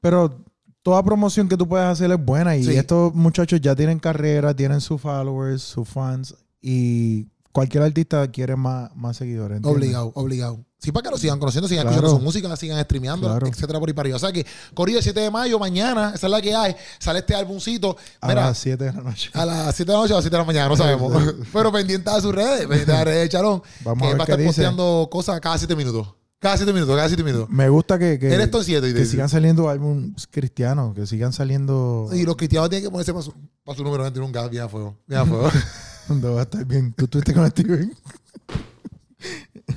[0.00, 0.44] Pero
[0.84, 2.56] toda promoción que tú puedes hacer es buena.
[2.56, 2.76] Y Sí.
[2.76, 6.36] estos muchachos ya tienen carrera, tienen sus followers, sus fans.
[6.62, 9.56] Y cualquier artista quiere más, más seguidores.
[9.58, 9.76] ¿entiendes?
[9.82, 10.64] Obligado, obligado.
[10.80, 11.96] Sí, para que lo sigan conociendo, sigan Claro.
[11.96, 13.48] escuchando su música, sigan streameando, Claro.
[13.48, 14.16] etcétera, por ahí para arriba.
[14.16, 17.18] O sea que, Corillo, el 7 de mayo, mañana, esa es la que hay, sale
[17.18, 17.96] este álbumcito.
[18.20, 19.30] A las 7 de la noche.
[19.34, 21.12] a las 7 de la noche o a las 7 de la mañana, no sabemos.
[21.52, 24.18] Pero pendiente a sus redes, pendiente a las redes de Charón, Vamos que a ver
[24.20, 24.48] va a estar dice.
[24.48, 26.14] posteando cosas cada 7 minutos.
[26.38, 27.50] Cada 7 minutos, cada 7 minutos.
[27.50, 31.04] Me gusta que, que, Él está en 7 y que sigan saliendo álbumes cristianos, que
[31.08, 32.08] sigan saliendo.
[32.12, 33.34] Y los cristianos tienen que ponerse para su,
[33.64, 34.96] para su número 21 gas, bien a fuego.
[35.08, 35.50] Bien a fuego.
[36.08, 36.92] Donde va a estar bien.
[36.94, 37.94] Tú estuviste con Steven.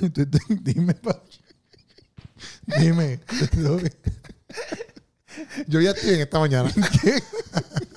[0.00, 1.22] Tú- tú- Dime, pa.
[2.78, 3.20] Dime.
[5.66, 6.72] Yo ya estoy en esta mañana.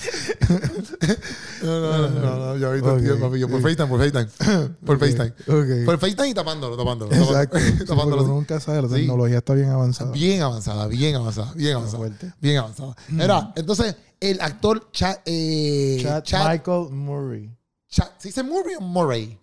[1.62, 3.00] no, no, no, no, no, yo ahorita Ok.
[3.02, 4.28] estoy, papi, yo por FaceTime, por FaceTime.
[4.86, 5.84] Por FaceTime.
[5.84, 7.12] Por FaceTime y tapándolo, tapándolo.
[7.12, 7.58] Exacto.
[7.86, 8.82] tapándolo, Sí, nunca sabe.
[8.82, 8.94] La Sí.
[8.94, 10.12] tecnología está bien avanzada.
[10.12, 12.34] Bien avanzada, bien avanzada, bien avanzada.
[12.40, 12.96] Bien avanzada.
[13.18, 17.50] Era, entonces, el actor Chad, eh, Chad, Chad- Michael Murray.
[17.90, 19.38] Chad- ¿se dice Murray o Murray?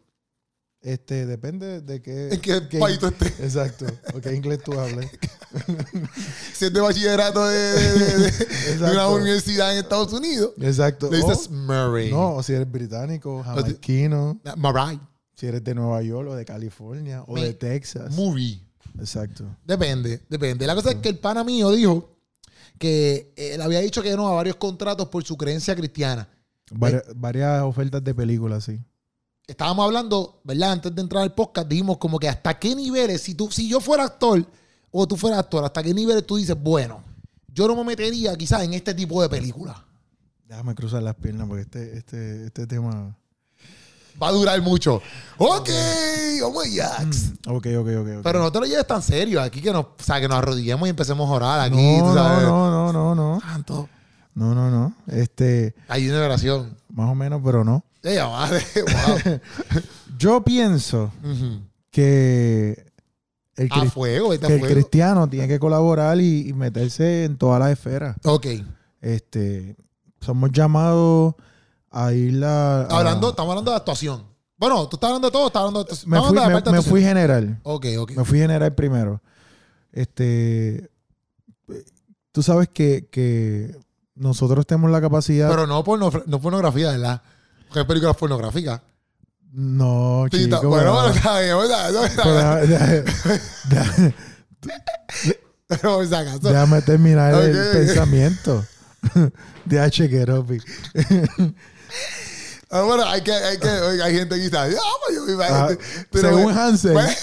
[0.88, 2.30] Este, depende de qué.
[2.30, 3.38] ¿En qué país tú estés?
[3.42, 3.86] Exacto.
[4.16, 5.10] O qué inglés tú hables.
[6.54, 11.10] Si es de bachillerato de, de- de- de- de una universidad en Estados Unidos, Exacto.
[11.10, 12.12] le dices O- Murray.
[12.12, 15.00] no, o si eres británico, jamaiquino, Murray.
[15.36, 18.14] si eres de Nueva York o de California o Me- de Texas.
[18.16, 18.62] Murray.
[19.00, 19.46] Exacto.
[19.66, 20.66] Depende, depende.
[20.68, 22.18] La cosa es que el pana mío dijo
[22.80, 26.28] que él había dicho que no a varios contratos por su creencia cristiana.
[26.72, 28.80] Vari- varias ofertas de películas, sí.
[29.48, 30.74] Estábamos hablando, ¿verdad?
[30.74, 33.80] Antes de entrar al podcast, dijimos como que hasta qué niveles, si, tú, si yo
[33.80, 34.46] fuera actor
[34.92, 37.02] o tú fueras actor, hasta qué niveles tú dices, bueno,
[37.54, 39.78] yo no me metería quizás en este tipo de películas.
[40.50, 43.16] Déjame cruzar las piernas porque este, este, este tema.
[44.22, 45.02] Va a durar mucho.
[45.38, 45.70] Ok,
[46.44, 47.32] oh my Jax.
[47.48, 48.08] Ok, ok, ok.
[48.18, 48.24] ok.
[48.24, 50.88] Pero no te lo lleves tan serio aquí que nos, o sea, que nos arrodillemos
[50.88, 51.76] y empecemos a orar aquí.
[51.76, 52.44] no, tú sabes.
[52.44, 53.40] no, no, no, no, no.
[53.40, 53.88] Santo.
[54.36, 54.94] No, no, no.
[55.08, 56.76] Este, Hay una oración.
[56.90, 57.84] más o menos, pero no.
[58.08, 59.40] Ella madre, wow.
[60.18, 61.12] Yo pienso
[61.92, 62.86] que
[63.56, 64.76] el, A cris- fuego, está que a el fuego.
[64.76, 68.16] cristiano tiene que colaborar y, y meterse en todas las esferas.
[68.24, 68.46] Ok.
[69.02, 69.76] Este,
[70.22, 71.36] somos llamados
[71.90, 74.24] a ir a, a- Hablando, estamos hablando de actuación.
[74.58, 77.02] Bueno, tú estás hablando de todo, estás hablando de me fui, de me, de fui
[77.04, 77.60] general.
[77.64, 78.12] Ok, ok.
[78.16, 79.22] Me fui general primero.
[79.92, 80.90] Este,
[82.32, 83.76] tú sabes que, que
[84.16, 85.50] nosotros tenemos la capacidad.
[85.50, 87.22] Pero no, porno, no pornografía, ¿verdad?
[87.76, 88.82] Hay películas pornográficas.
[89.54, 90.44] no, chico.
[90.44, 91.56] está- bueno, bueno, está bien,
[92.06, 92.24] está
[95.68, 96.00] pero
[96.54, 98.66] déjame terminar el pensamiento.
[99.66, 100.60] Deja chequear, Opi.
[102.70, 104.68] Ah, bueno, hay que, hay que, oiga, hay gente que ah,
[105.06, 105.70] pues yo iba Ah,
[106.12, 107.18] según Hansel, pues,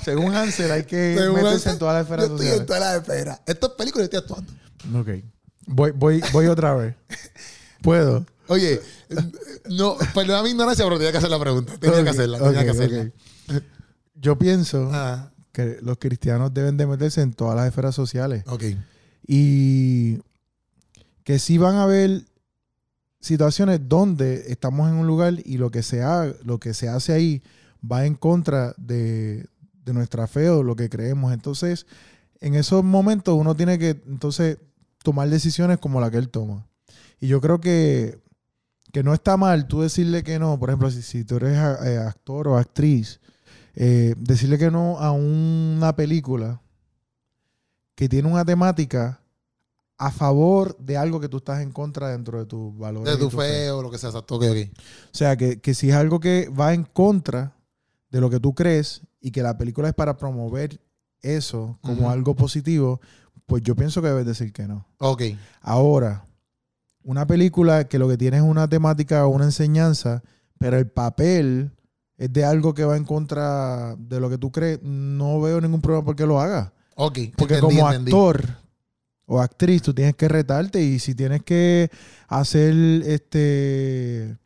[0.04, 2.66] según Hansel, hay que según meterse Hansel, en todas las esferas Yo estoy en sociales.
[2.66, 3.40] todas las esferas.
[3.46, 4.52] Esto es película y estoy actuando.
[4.98, 5.08] Ok.
[5.66, 6.96] Voy, voy, voy otra vez.
[7.82, 8.26] ¿Puedo?
[8.48, 8.80] Oye,
[9.70, 11.76] no, perdona mi ignorancia, pero tenía que hacer la pregunta.
[11.78, 13.10] Tenía que hacerla, tenía que hacerla.
[14.14, 18.44] Yo pienso Ah, que los cristianos deben de meterse en todas las esferas sociales.
[18.46, 18.64] ok.
[19.26, 20.18] Y
[21.24, 22.24] que sí van a haber
[23.20, 27.12] situaciones donde estamos en un lugar y lo que se, ha- lo que se hace
[27.12, 27.42] ahí
[27.90, 29.46] va en contra de,
[29.84, 31.32] de nuestra fe o lo que creemos.
[31.32, 31.86] Entonces,
[32.40, 34.58] en esos momentos uno tiene que entonces
[35.02, 36.66] tomar decisiones como la que él toma.
[37.20, 38.18] Y yo creo que,
[38.92, 40.58] que no está mal tú decirle que no.
[40.58, 43.20] Por ejemplo, si, si tú eres eh, actor o actriz,
[43.74, 46.60] eh, decirle que no a una película
[47.94, 49.20] que tiene una temática
[49.98, 53.18] a favor de algo que tú estás en contra dentro de tus valores.
[53.18, 54.36] De y tu fe o lo que sea, exacto.
[54.36, 54.68] O
[55.12, 57.54] sea, que, que si es algo que va en contra
[58.10, 60.80] de lo que tú crees y que la película es para promover
[61.20, 63.00] eso como algo positivo,
[63.44, 64.86] pues yo pienso que debes decir que no.
[64.98, 65.22] Ok.
[65.60, 66.24] Ahora,
[67.04, 70.22] una película que lo que tiene es una temática o una enseñanza,
[70.58, 71.70] pero el papel
[72.16, 75.80] es de algo que va en contra de lo que tú crees, no veo ningún
[75.80, 76.70] problema por qué lo hagas.
[76.96, 77.18] Ok.
[77.36, 78.10] Porque entendí, como entendí.
[78.10, 78.44] actor
[79.24, 81.90] o actriz, tú tienes que retarte y si tienes que
[82.28, 82.74] hacer
[83.06, 84.36] este.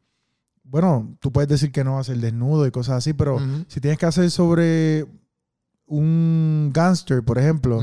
[0.62, 4.07] Bueno, tú puedes decir que no hacer desnudo y cosas así, pero si tienes que
[4.07, 5.07] hacer sobre
[5.87, 7.83] un gangster, por ejemplo.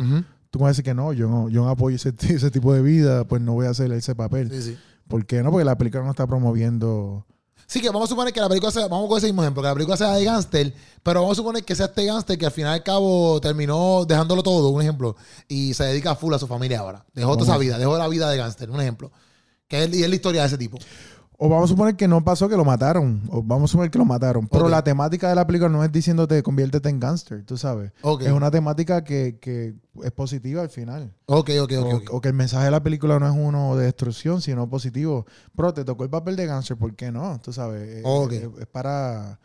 [0.52, 2.82] Tú vas a decir que no, yo no, yo no apoyo ese, ese tipo de
[2.82, 4.52] vida, pues no voy a hacer ese papel.
[4.52, 4.78] Sí, sí.
[5.08, 5.52] ¿Por qué no?
[5.52, 7.26] Porque la película no está promoviendo.
[7.66, 9.68] Sí, que vamos a suponer que la película sea, vamos con ese mismo ejemplo, que
[9.70, 12.52] la película sea de gángster, pero vamos a suponer que sea este gángster que al
[12.52, 15.16] final y al cabo terminó dejándolo todo, un ejemplo,
[15.48, 17.06] y se dedica full a su familia ahora.
[17.14, 19.12] Dejó toda esa vida, dejó la vida de gángster, un ejemplo.
[19.70, 20.80] Que es, y es la historia de ese tipo.
[21.44, 23.20] O vamos a suponer que no pasó, que lo mataron.
[23.32, 24.48] O vamos a suponer que lo mataron.
[24.48, 27.92] Pero la temática de la película no es diciéndote conviértete en gangster, tú sabes.
[28.28, 29.74] Es una temática que, que
[30.04, 31.12] es positiva al final.
[31.26, 31.86] Ok, ok, ok.
[31.94, 32.04] o, ok.
[32.12, 35.26] o que el mensaje de la película no es uno de destrucción, sino positivo.
[35.56, 37.40] Pero te tocó el papel de gangster, ¿por qué no?
[37.44, 37.90] Tú sabes.
[37.90, 38.32] eh, Ok.
[38.34, 39.40] eh, Es, para.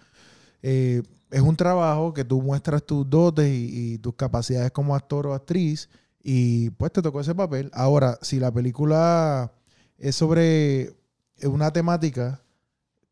[0.63, 5.27] eh, es un trabajo que tú muestras tus dotes y, y tus capacidades como actor
[5.29, 5.89] o actriz.
[6.23, 7.71] Y pues te tocó ese papel.
[7.73, 9.51] Ahora, si la película
[9.99, 10.95] es sobre
[11.45, 12.41] una temática,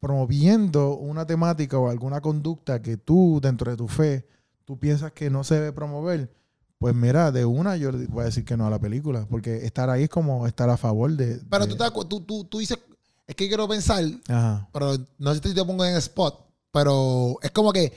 [0.00, 4.26] promoviendo una temática o alguna conducta que tú, dentro de tu fe,
[4.64, 6.30] tú piensas que no se debe promover,
[6.78, 9.88] pues mira, de una yo voy a decir que no a la película, porque estar
[9.88, 11.40] ahí es como estar a favor de...
[11.48, 12.78] Pero de- tú, tú, tú, tú dices,
[13.26, 14.68] es que quiero pensar, Ajá.
[14.72, 16.38] pero no sé si te pongo en el spot,
[16.70, 17.92] pero es como que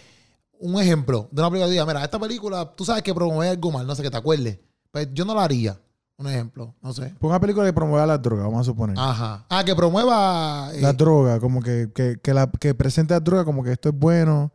[0.59, 3.85] un ejemplo de una película diga, mira, esta película, tú sabes que promueve algo mal,
[3.85, 4.57] no sé, que te acuerdes.
[4.91, 5.77] Pues yo no la haría.
[6.19, 7.13] Un ejemplo, no sé.
[7.19, 8.95] Pues una película que promueva la droga, vamos a suponer.
[8.97, 9.45] Ajá.
[9.49, 13.45] Ah, que promueva eh, la droga, como que, que, que, la, que presente la droga
[13.45, 14.51] como que esto es bueno.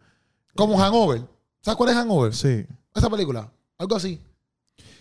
[0.56, 1.22] como Hangover.
[1.60, 2.34] ¿Sabes cuál es Hangover?
[2.34, 2.66] Sí.
[2.94, 3.48] Esa película.
[3.78, 4.20] Algo así.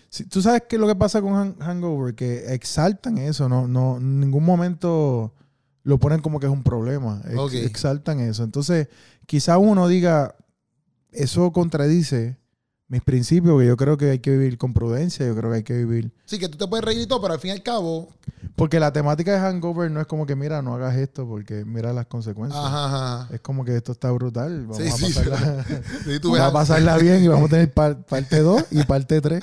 [0.08, 3.66] Sí, Tú sabes qué es lo que pasa con Han- Hangover, que exaltan eso, no,
[3.66, 5.32] no, en ningún momento
[5.84, 8.44] lo ponen como que es un problema, Ex- exaltan eso.
[8.44, 8.88] Entonces,
[9.26, 10.36] quizá uno diga,
[11.10, 12.36] eso contradice
[12.92, 15.62] mis principios, que yo creo que hay que vivir con prudencia, yo creo que hay
[15.62, 16.12] que vivir.
[16.26, 18.10] Sí, que tú te puedes reír y todo, pero al fin y al cabo.
[18.54, 21.94] Porque la temática de Hangover no es como que, mira, no hagas esto porque mira
[21.94, 22.62] las consecuencias.
[22.62, 22.84] Ajá,
[23.24, 23.34] ajá.
[23.34, 25.64] Es como que esto está brutal, vamos Sí, a sí, pasarla,
[26.04, 29.22] Sí, tú vamos a pasarla bien y vamos a tener par- parte 2 y parte
[29.22, 29.40] 3.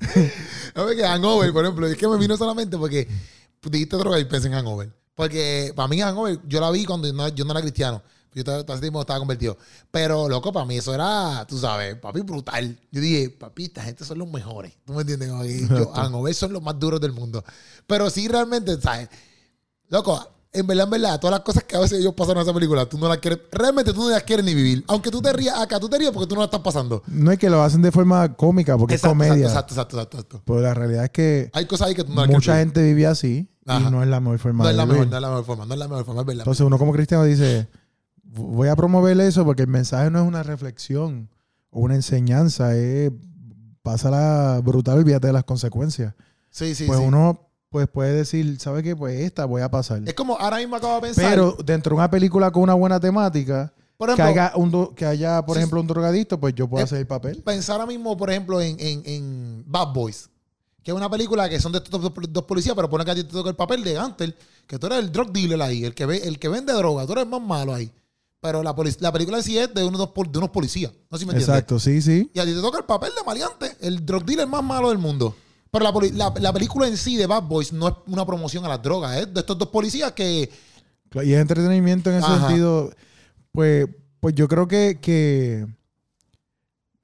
[0.76, 3.06] No, que Hangover, por ejemplo, es que me vino solamente porque
[3.68, 4.90] dijiste droga y pensé en Hangover.
[5.14, 8.00] Porque para mí Hangover, yo la vi cuando no- yo no era cristiano.
[8.34, 8.60] Yo estaba-
[9.00, 9.56] estaba convertido.
[9.90, 12.78] Pero, loco, para mí eso era, tú sabes, papi, brutal.
[12.90, 14.72] Yo dije, papi, esta gente son los mejores.
[14.84, 15.28] ¿Tú me entiendes?
[15.68, 17.44] Yo, Hangover son los más duros del mundo.
[17.86, 19.08] Pero sí, realmente, ¿sabes?
[19.88, 22.54] Loco, en verdad, en verdad, todas las cosas que a veces ellos pasaron en esa
[22.54, 24.84] película, tú no las quieres, realmente tú no las quieres ni vivir.
[24.88, 27.02] Aunque tú te rías acá, tú te rías porque tú no la estás pasando.
[27.06, 29.46] No es que lo hacen de forma cómica porque Exacto, es comedia.
[29.46, 30.42] Exacto, exacto, exacto, exacto.
[30.46, 32.82] Pero la realidad es que Hay cosas ahí que tú no las mucha quieres gente
[32.82, 33.88] vive así Ajá.
[33.88, 34.98] y no es la mejor forma No de es la vivir.
[35.00, 36.40] mejor, no es la mejor forma, no es la mejor forma, es verdad.
[36.42, 37.68] Entonces uno como cristiano dice,
[38.34, 41.28] voy a promover eso porque el mensaje no es una reflexión
[41.70, 43.10] o una enseñanza, es
[43.82, 46.14] pásala brutal, olvídate de las consecuencias.
[46.50, 47.04] sí, sí, pues sí.
[47.04, 48.94] uno pues puede decir, ¿sabe qué?
[48.94, 50.02] Pues esta voy a pasar.
[50.06, 51.24] Es como ahora mismo acabo de pensar.
[51.30, 54.94] Pero dentro de una película con una buena temática, por que ejemplo, haya, un do-
[54.94, 57.42] que haya por Sí, ejemplo, un drogadicto, pues yo puedo Eh, hacer el papel.
[57.42, 60.28] pensar ahora mismo, por ejemplo, en, en, en Bad Boys.
[60.82, 63.14] que es una película que son de estos dos, dos policías, pero pone que a
[63.14, 64.34] ti te toca el papel de Gantel,
[64.66, 67.12] que tú eres el drug dealer ahí, el que, ve, el que vende droga, tú
[67.12, 67.90] eres el más malo ahí.
[68.42, 70.90] Pero la, la película en sí es de unos, de unos policías.
[71.10, 71.48] No sé si me entiendes.
[71.48, 72.28] Exacto, sí, sí.
[72.34, 74.98] Y a ti te toca el papel de maleante, el drug dealer más malo del
[74.98, 75.34] mundo.
[75.70, 78.64] Pero la, poli- la- la película en sí de Bad Boys no es una promoción
[78.64, 80.50] a las drogas, es de estos dos policías que.
[81.22, 82.48] Y es entretenimiento en ese Ajá.
[82.48, 82.92] sentido.
[83.52, 83.86] Pues,
[84.18, 85.64] pues yo creo que, que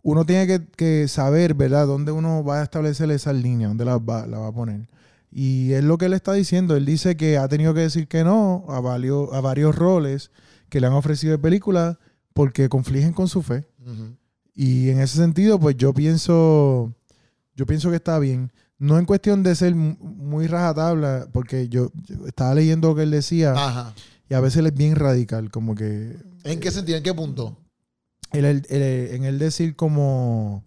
[0.03, 3.99] uno tiene que, que saber, ¿verdad?, dónde uno va a establecer esa línea, dónde la
[3.99, 4.89] va, la va a poner.
[5.31, 6.75] Y es lo que él está diciendo.
[6.77, 10.31] Él dice que ha tenido que decir que no a, valio- a varios roles
[10.69, 11.99] que le han ofrecido de película
[12.35, 13.67] porque confligen con su fe.
[14.55, 16.93] Y en ese sentido, pues yo pienso,
[17.55, 18.53] yo pienso que está bien.
[18.79, 23.03] No en cuestión de ser mu- muy rajatabla, porque yo, yo estaba leyendo lo que
[23.03, 23.95] él decía Ajá.
[24.29, 26.97] y a veces él es bien radical, como que ¿En qué sentido?
[26.99, 27.57] ¿En qué punto?
[28.33, 30.65] él- él- él- en él decir como...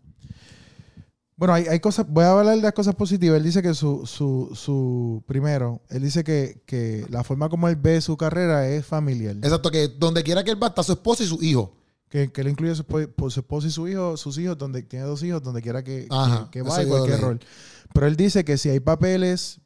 [1.42, 3.36] Bueno, hay, hay cosas, voy a hablar de las cosas positivas.
[3.38, 7.78] Él dice que su, su, su primero, él dice que, que la forma como él
[7.78, 9.36] ve su carrera es familiar.
[9.38, 11.74] Exacto, que donde quiera que él va está su esposa y su hijo.
[12.10, 12.86] Que, que él incluye su,
[13.30, 16.48] su esposa y su hijo, sus hijos, donde tiene dos hijos, donde quiera que, Ajá,
[16.52, 17.40] que, vaya, cualquier rol.
[17.92, 19.62] Pero él dice que si hay papeles,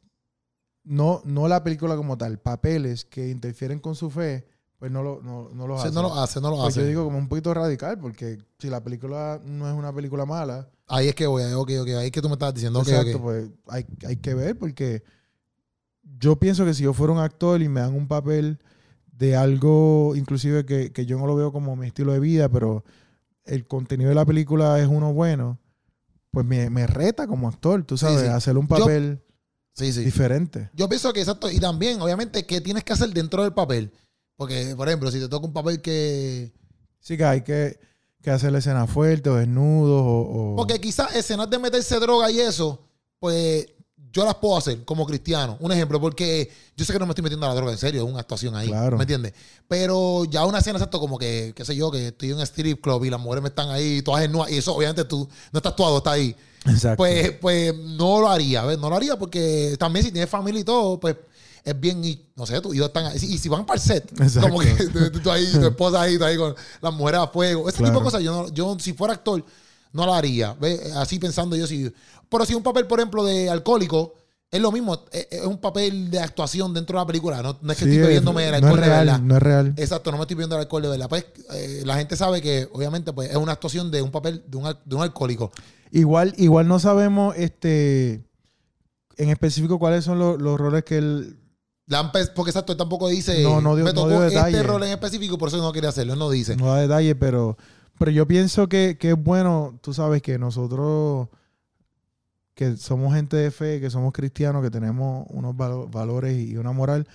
[0.85, 5.21] no, no la película como tal, papeles que interfieren con su fe, pues no, lo,
[5.21, 5.93] no, no los hace.
[5.93, 6.79] no lo hace, no lo Pues hace.
[6.83, 10.69] yo digo como un poquito radical, porque si la película no es una película mala,
[10.87, 13.21] Ahí es que voy, ok, ok, ahí es que tú me estabas diciendo, ok, exacto,
[13.21, 15.03] pues hay, hay que ver, porque
[16.19, 18.59] yo pienso que si yo fuera un actor y me dan un papel
[19.11, 22.83] de algo, inclusive que, que yo no lo veo como mi estilo de vida, pero
[23.45, 25.59] el contenido de la película es uno bueno,
[26.31, 28.27] pues me, me reta como actor, tú sabes, sí.
[28.27, 29.21] hacer un Yo- papel
[29.73, 30.05] Sí, sí.
[30.05, 30.69] diferente.
[30.73, 31.51] Yo pienso que exacto.
[31.51, 33.91] Y también, obviamente, ¿qué tienes que hacer dentro del papel?
[34.37, 36.53] Porque, por ejemplo, si te toca un papel que.
[36.99, 37.77] Sí que hay que,
[38.25, 40.53] que hacer escenas fuertes o desnudos o...
[40.53, 42.79] o- Porque quizás escenas de meterse droga y eso,
[43.19, 43.67] pues
[44.11, 45.57] yo las puedo hacer como cristiano.
[45.59, 48.03] Un ejemplo, porque yo sé que no me estoy metiendo a la droga en serio,
[48.03, 48.67] es una actuación ahí.
[48.67, 48.95] Claro.
[48.97, 49.33] ¿Me entiendes?
[49.67, 52.81] Pero ya una escena, exacto, como que, qué sé yo, que estoy en un strip
[52.81, 55.71] club y las mujeres me están ahí, todas desnudas, y eso, obviamente, tú no estás
[55.71, 56.35] actuado, está ahí.
[56.65, 56.97] Exacto.
[56.97, 58.79] Pues, pues no lo haría, ¿ves?
[58.79, 61.15] No lo haría porque también si tienes familia y todo, pues
[61.65, 63.17] es bien, y, no sé, tus hijos están ahí.
[63.17, 64.49] Y si van para el set, Exacto.
[64.49, 64.71] como que
[65.11, 67.67] tú, tú ahí, tu esposa ahí, tú ahí con las mujeres a fuego.
[67.67, 69.43] Ese tipo de cosas, yo, no- yo si fuera actor,
[69.91, 70.53] no lo haría.
[70.53, 70.93] ¿ves?
[70.95, 71.91] Así pensando yo, si.
[72.29, 74.13] Pero si un papel, por ejemplo, de alcohólico,
[74.51, 77.41] es lo mismo, es, es un papel de actuación dentro de la película.
[77.41, 79.03] No, no es que Sí, estoy es- bebiéndome el no alcohol es de verdad.
[79.05, 79.73] real, no es real.
[79.77, 81.09] Exacto, no me estoy viendo el alcohol de verdad.
[81.09, 84.57] Pues eh, la gente sabe que, obviamente, pues es una actuación de un papel de
[84.57, 85.51] un, de un alcohólico.
[85.91, 88.23] Igual, igual no sabemos este
[89.17, 91.37] en específico cuáles son los, los roles que él.
[92.35, 93.43] Porque exacto, él tampoco dice.
[93.43, 94.63] No, no dio- me no dio este detalle.
[94.63, 96.15] rol en específico, por eso no quería hacerlo.
[96.15, 96.55] No dice.
[96.55, 97.57] No da detalle, pero,
[97.99, 101.27] pero yo pienso que, que es bueno, tú sabes, que nosotros,
[102.55, 106.71] que somos gente de fe, que somos cristianos, que tenemos unos valo- valores y una
[106.71, 107.07] moral,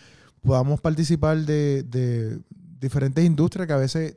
[0.42, 2.38] podamos participar de, de
[2.78, 4.16] diferentes industrias que a veces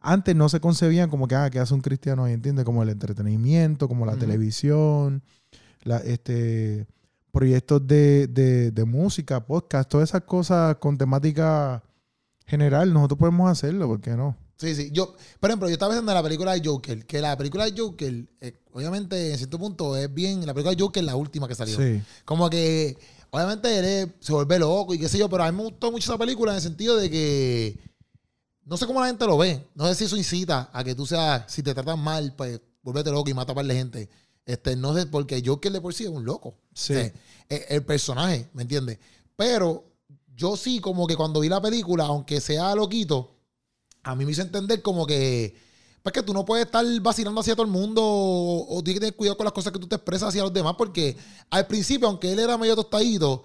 [0.00, 2.64] antes no se concebían como que, ah, que hace un cristiano hoy, ¿entiendes?
[2.64, 5.22] Como el entretenimiento, como la televisión,
[5.82, 6.86] la, este,
[7.30, 11.82] proyectos de, de, de música, podcast, todas esas cosas con temática
[12.46, 14.36] general, nosotros podemos hacerlo, ¿por qué no?
[14.56, 14.90] Sí, sí.
[14.92, 17.80] Yo, por ejemplo, yo estaba pensando en la película de Joker, que la película de
[17.80, 20.44] Joker, eh, obviamente, en cierto punto, es bien.
[20.46, 21.78] La película de Joker es la última que salió.
[21.78, 22.02] Sí.
[22.26, 22.98] Como que,
[23.30, 25.90] obviamente, él es- se vuelve loco y qué sé yo, pero a mí me gustó
[25.90, 27.78] mucho esa película en el sentido de que.
[28.66, 29.66] No sé cómo la gente lo ve.
[29.74, 33.10] No sé si eso incita a que tú seas, si te tratan mal, pues, vuélvete
[33.10, 34.08] loco y mata a par de gente.
[34.46, 36.54] Este, no sé, porque Joker de por sí es un loco.
[36.74, 36.92] Sí.
[36.92, 37.04] O sea,
[37.48, 38.98] el, el personaje, ¿me entiendes?
[39.36, 39.84] Pero
[40.36, 43.36] yo sí, como que cuando vi la película, aunque sea loquito,
[44.02, 45.54] a mí me hizo entender como que.
[46.02, 49.00] Pues que tú no puedes estar vacilando hacia todo el mundo o, o tienes que
[49.06, 51.14] tener cuidado con las cosas que tú te expresas hacia los demás, porque
[51.50, 53.44] al principio, aunque él era medio tostadito,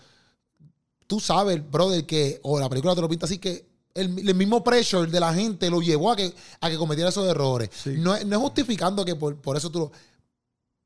[1.08, 4.64] tú sabes, brother, que, o la película te lo pinta así, que el, el mismo
[4.64, 7.70] pressure de la gente lo llevó a que, a que cometiera esos errores.
[7.84, 7.96] Sí.
[7.98, 9.92] No, es- no es justificando que por, por eso tú lo.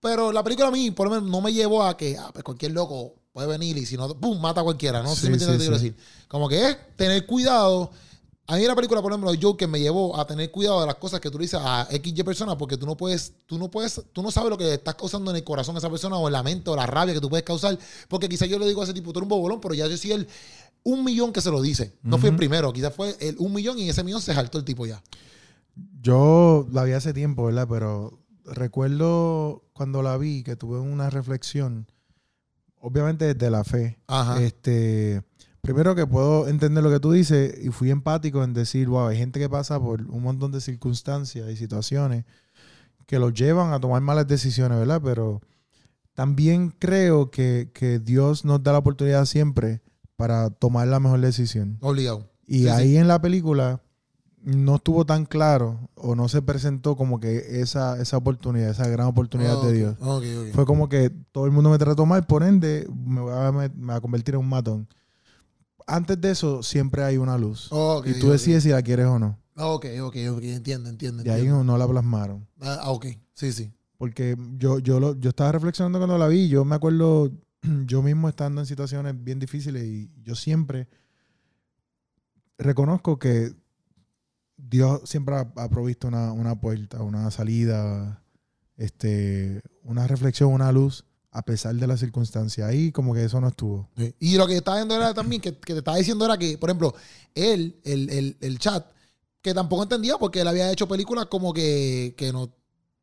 [0.01, 2.43] Pero la película a mí, por lo menos, no me llevó a que ah, pues
[2.43, 4.39] cualquier loco puede venir y si no, ¡pum!
[4.39, 5.03] mata a cualquiera.
[5.03, 6.25] No sé si Sí, me entiendes sí, lo que quiero decir.
[6.27, 7.91] Como que es tener cuidado.
[8.47, 11.19] A mí la película, por ejemplo, Joker me llevó a tener cuidado de las cosas
[11.19, 14.23] que tú le dices a XY persona porque tú no puedes, tú no puedes, tú
[14.23, 16.41] no sabes lo que estás causando en el corazón de esa persona o en la
[16.41, 17.77] mente o la rabia que tú puedes causar.
[18.07, 19.97] Porque quizás yo le digo a ese tipo, tú eres un bobolón, pero ya yo
[19.97, 20.27] sí el
[20.81, 21.93] un millón que se lo dice.
[22.01, 24.63] No fue el primero, quizás fue el un millón y ese millón se saltó el
[24.65, 25.03] tipo ya.
[26.01, 27.67] Yo la vi hace tiempo, ¿verdad?
[27.69, 28.19] Pero
[28.53, 31.87] recuerdo cuando la vi que tuve una reflexión,
[32.79, 33.99] obviamente desde la fe.
[34.07, 34.41] Ajá.
[34.41, 35.23] Este,
[35.61, 39.17] primero que puedo entender lo que tú dices y fui empático en decir, wow, hay
[39.17, 42.25] gente que pasa por un montón de circunstancias y situaciones
[43.05, 45.01] que los llevan a tomar malas decisiones, ¿verdad?
[45.03, 45.41] Pero
[46.13, 49.81] también creo que, que Dios nos da la oportunidad siempre
[50.15, 51.77] para tomar la mejor decisión.
[51.81, 52.29] Obligado.
[52.45, 52.69] Y Sí, sí.
[52.69, 53.81] ahí en la película
[54.43, 59.07] no estuvo tan claro o no se presentó como que esa, esa oportunidad, esa gran
[59.07, 59.95] oportunidad Ok, de Dios.
[59.99, 60.23] ok.
[60.53, 63.69] Fue como que todo el mundo me trató mal, por ende me voy a, me-
[63.69, 64.87] me voy a convertir en un matón.
[65.87, 67.67] Antes de eso siempre hay una luz.
[67.71, 69.37] Ok, y tú decides si la quieres o no.
[69.55, 70.43] Ok, ok, ok.
[70.43, 71.23] Entiendo, entiendo.
[71.25, 72.47] Y ahí no, no la plasmaron.
[72.61, 73.07] Ah, ok.
[73.33, 73.71] Sí, sí.
[73.97, 76.47] Porque yo, yo, lo, yo estaba reflexionando cuando la vi.
[76.47, 77.31] Yo me acuerdo
[77.85, 80.87] yo mismo estando en situaciones bien difíciles y yo siempre
[82.57, 83.53] reconozco que
[84.69, 88.21] Dios siempre ha, ha provisto una, una puerta, una salida,
[88.77, 92.67] este, una reflexión, una luz, a pesar de las circunstancias.
[92.67, 93.89] Ahí como que eso no estuvo.
[93.97, 94.13] Sí.
[94.19, 96.69] Y lo que estaba viendo era también, que, que te estaba diciendo era que, por
[96.69, 96.93] ejemplo,
[97.35, 98.85] él, el, el, el chat,
[99.41, 102.49] que tampoco entendía porque él había hecho películas como que, que no,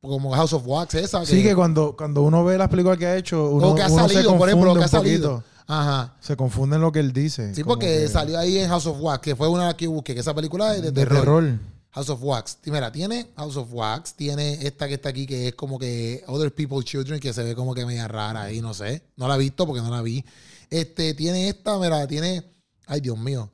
[0.00, 1.24] como House of Wax, esa.
[1.24, 3.86] Sí, que cuando, cuando uno ve las películas que ha hecho, uno, O que ha
[3.88, 5.30] uno salido, se por ejemplo, que un ha salido.
[5.36, 5.55] poquito.
[5.66, 6.14] Ajá.
[6.20, 7.54] Se confunde en lo que él dice.
[7.54, 9.86] Sí, porque que- salió ahí en House of Wax, que fue una de las que
[9.86, 11.58] busqué, que esa película es de, de terror.
[11.90, 12.58] House of Wax.
[12.66, 16.22] Y Mira, tiene House of Wax, tiene esta que está aquí, que es como que
[16.28, 19.02] Other People's Children, que se ve como que media rara ahí, no sé.
[19.16, 20.24] No la he visto porque no la vi.
[20.70, 22.44] Este, tiene esta, mira, tiene.
[22.86, 23.50] Ay, Dios mío.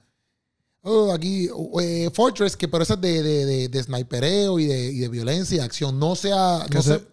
[0.83, 1.49] Oh, aquí,
[1.81, 5.09] eh, Fortress, que pero esa es de, de, de, de snipereo y de, y de
[5.09, 5.99] violencia y acción.
[6.01, 6.67] No sea.
[6.73, 7.05] No se- sé.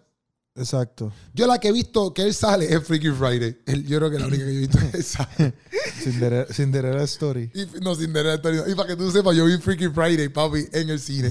[0.56, 1.12] Exacto.
[1.32, 3.56] Yo la que he visto que él sale es Freaky Friday.
[3.66, 5.28] Él- yo creo que la única que yo he visto es esa.
[6.02, 7.50] Cinderella, Cinderella Story.
[7.54, 8.68] Y, no, sin derecho.
[8.68, 11.30] Y para que tú sepas, yo vi Freaky Friday, papi, en el cine.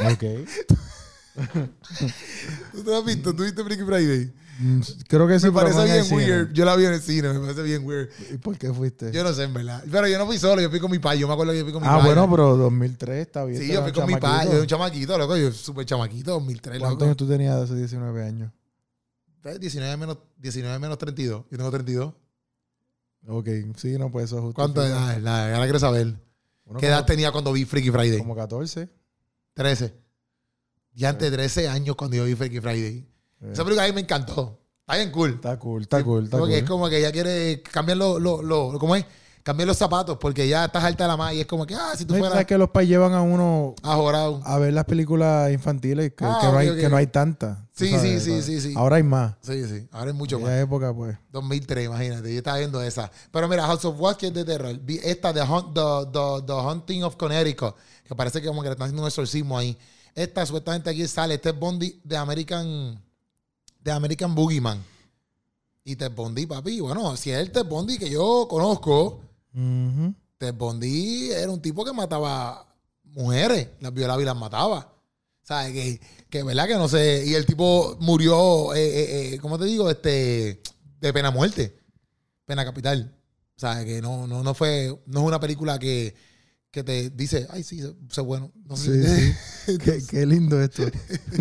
[0.00, 0.24] Ok.
[2.72, 3.34] ¿Tú te has visto?
[3.34, 4.32] ¿Tú viste Freaky Friday?
[4.58, 5.46] Mm, Creo que sí.
[5.46, 6.52] me parece bien weird.
[6.52, 8.10] Yo la vi en el cine, me parece bien weird.
[8.32, 9.12] ¿Y por qué fuiste?
[9.12, 9.84] Yo no sé, en verdad.
[9.90, 11.18] Pero yo no fui solo, yo fui con mi pai.
[11.18, 12.06] Yo me acuerdo que yo fui con mi ah, pai.
[12.06, 13.62] bueno, pero 2003 está bien.
[13.62, 14.46] Sí, yo fui con mi pai.
[14.46, 15.36] Yo era un chamaquito, loco.
[15.36, 18.50] Yo súper chamaquito, 2003, ¿Cuántos años tú tenías de hace 19 años?
[19.42, 21.44] 19 menos, 19 menos 32.
[21.50, 22.14] Yo tengo 32.
[23.28, 24.54] Ok, sí, no, pues eso es justo.
[24.54, 25.18] ¿Cuánto edad?
[25.18, 26.14] Nada, ahora quiero saber.
[26.64, 28.18] Bueno, ¿Qué edad tenía cuando vi Freaky Friday?
[28.18, 28.88] como 14.
[29.54, 29.94] 13.
[30.94, 33.08] Ya antes de 13 años cuando yo vi Freaky Friday.
[33.40, 34.58] Eh, Esa película a mí me encantó.
[34.80, 35.30] Está bien cool.
[35.34, 36.62] Está cool, está cool, está porque cool.
[36.64, 39.04] es como que ella quiere cambiar los, los, los- ¿cómo es?
[39.42, 41.92] Cambiar los zapatos porque ya estás alta de la más y es como que, ah,
[41.96, 44.42] si tú No, fueras que los pais llevan a uno ajorado.
[44.44, 46.76] a ver las películas infantiles que, Ah, que no, hay, ok.
[46.76, 47.56] que no hay tantas.
[47.72, 48.74] Sí, sabes, sí, sí, sí, sí.
[48.76, 49.36] Ahora hay más.
[49.40, 49.88] Sí, sí.
[49.90, 50.50] Ahora es mucho En más.
[50.50, 51.16] aquella época, pues.
[51.32, 52.30] 2003, imagínate.
[52.32, 53.10] Yo estaba viendo esa.
[53.30, 54.78] Pero mira, House of Wax que es de terror.
[55.02, 57.74] Esta de Hunt- the, the, the Hunting of Connecticut,
[58.04, 59.78] que parece que como que le están haciendo un exorcismo ahí.
[60.14, 61.34] Esta supuestamente aquí sale.
[61.34, 63.02] Este es Bondi de American,
[63.78, 64.84] de American Boogeyman.
[65.84, 66.80] Y Ted Bondi, papi.
[66.80, 69.20] Bueno, si es el Ted Bondi que yo conozco,
[69.54, 70.14] Ujú.
[70.36, 72.66] Ted Bondi era un tipo que mataba
[73.04, 74.94] mujeres, las violaba y las mataba.
[75.42, 75.72] ¿Sabes?
[75.72, 77.24] Que, que verdad que no sé.
[77.26, 79.88] Y el tipo murió, eh, eh, eh, ¿cómo te digo?
[79.90, 80.62] Este,
[81.00, 81.78] de pena muerte.
[82.44, 83.14] Pena capital.
[83.56, 83.86] ¿Sabes?
[83.86, 86.14] Que no, no, no fue, no es una película que,
[86.78, 88.50] que te dice, ay, sí, sé, bueno.
[88.66, 89.78] No Sí, sí.
[89.84, 90.82] qué, qué lindo esto.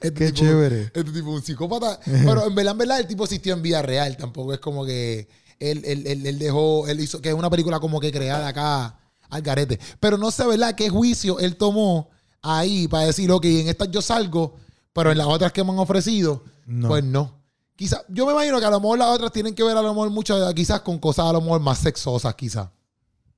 [0.00, 0.82] Este qué tipo- chévere.
[0.94, 1.98] Este tipo un psicópata.
[2.04, 4.16] Pero en verdad, en verdad, el tipo existió en vida real.
[4.16, 7.80] Tampoco es como que él, él, él, él dejó, él hizo, que es una película
[7.80, 9.78] como que creada acá al garete.
[10.00, 10.74] Pero no sé, ¿verdad?
[10.74, 12.08] ¿Qué juicio él tomó
[12.42, 14.56] ahí para decir, ok, en estas yo salgo,
[14.92, 16.88] pero en las otras que me han ofrecido, No.
[16.88, 17.38] pues no.
[17.76, 19.88] Quizás, yo me imagino que a lo mejor las otras tienen que ver a lo
[19.94, 22.68] mejor mucho, quizás con cosas a lo mejor más sexosas, quizás.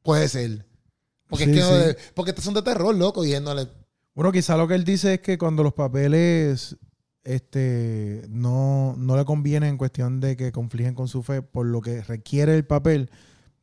[0.02, 0.66] Puede ser.
[1.32, 1.86] Porque Sí, es que no sí.
[1.86, 3.66] de- porque estas son de terror, loco, diciéndole.
[4.14, 6.76] Bueno, quizá lo que él dice es que cuando los papeles
[7.24, 11.80] este, no, no le conviene en cuestión de que confligen con su fe por lo
[11.80, 13.10] que requiere el papel,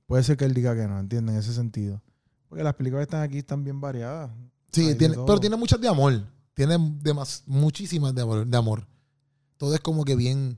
[0.07, 1.35] puede ser que él diga que no, ¿entienden?
[1.35, 2.01] En ese sentido.
[2.47, 4.31] Porque las películas que están aquí están bien variadas.
[4.71, 6.23] Sí, de tiene, pero tiene muchas de amor.
[6.55, 8.87] Tiene demas, muchísimas de amor, de amor.
[9.57, 10.57] Todo es como que bien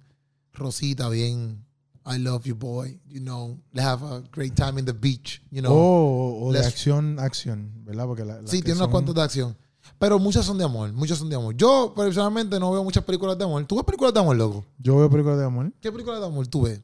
[0.54, 1.66] rosita, bien
[2.06, 2.98] I love you, boy.
[3.08, 5.42] You know, let's have a great time in the beach.
[5.52, 5.72] You know.
[5.74, 8.06] o o de acción, acción, ¿verdad?
[8.08, 9.58] Porque la- sí, tiene unos son- cuantos de acción.
[10.00, 11.56] Pero muchas son de amor, muchas son de amor.
[11.56, 13.64] Yo personalmente no veo muchas películas de amor.
[13.66, 14.66] ¿Tú ves películas de amor, loco?
[14.80, 15.72] Yo veo películas de amor.
[15.80, 16.82] ¿Qué películas de amor tú ves?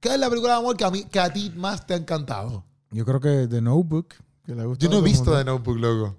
[0.00, 1.96] ¿Qué es la película de amor que a, mí, que a ti más te ha
[1.96, 2.64] encantado?
[2.90, 4.14] Yo creo que The Notebook,
[4.44, 6.16] que le gusta Yo no he visto The Notebook, loco.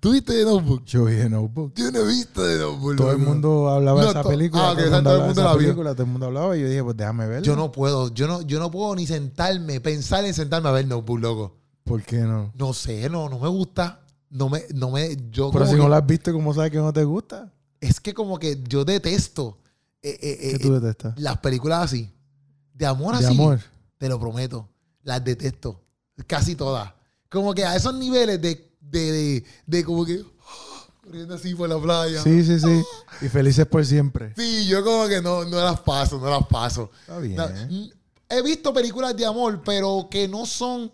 [0.00, 0.84] ¿Tú viste The Notebook?
[0.84, 1.72] Yo vi The Notebook.
[1.76, 4.68] Yo no he visto The Notebook, Todo el mundo hablaba No, de esa película.
[4.68, 5.58] ah, ok, todo el todo mundo el de la vio.
[5.58, 7.42] película, todo el mundo hablaba y yo dije, pues déjame verla.
[7.46, 10.86] Yo no puedo, yo no, yo no puedo ni sentarme, pensar en sentarme a ver
[10.86, 11.56] Notebook, loco.
[11.84, 12.52] ¿Por qué no?
[12.56, 14.00] No sé, no, no me gusta.
[14.28, 16.78] No me, no me, yo Pero si que- no la has visto, ¿cómo sabes que
[16.78, 17.52] no te gusta?
[17.80, 19.58] es que como que yo detesto
[20.02, 21.18] eh, eh, ¿Qué eh, tú detestas?
[21.18, 22.12] las películas así.
[22.74, 23.34] De amor De así.
[23.34, 23.60] amor.
[23.98, 24.68] Te lo prometo.
[25.02, 25.80] Las detesto.
[26.26, 26.92] Casi todas.
[27.30, 30.22] Como que a esos niveles de, de, de, de como que.
[31.04, 32.22] corriendo así por la playa.
[32.22, 32.82] Sí, sí, sí.
[33.22, 34.34] Y felices por siempre.
[34.36, 36.90] Sí, yo como que no, no las paso, no las paso.
[37.00, 37.36] Está bien.
[37.36, 37.48] No,
[38.28, 40.90] he visto películas de amor, pero que no son.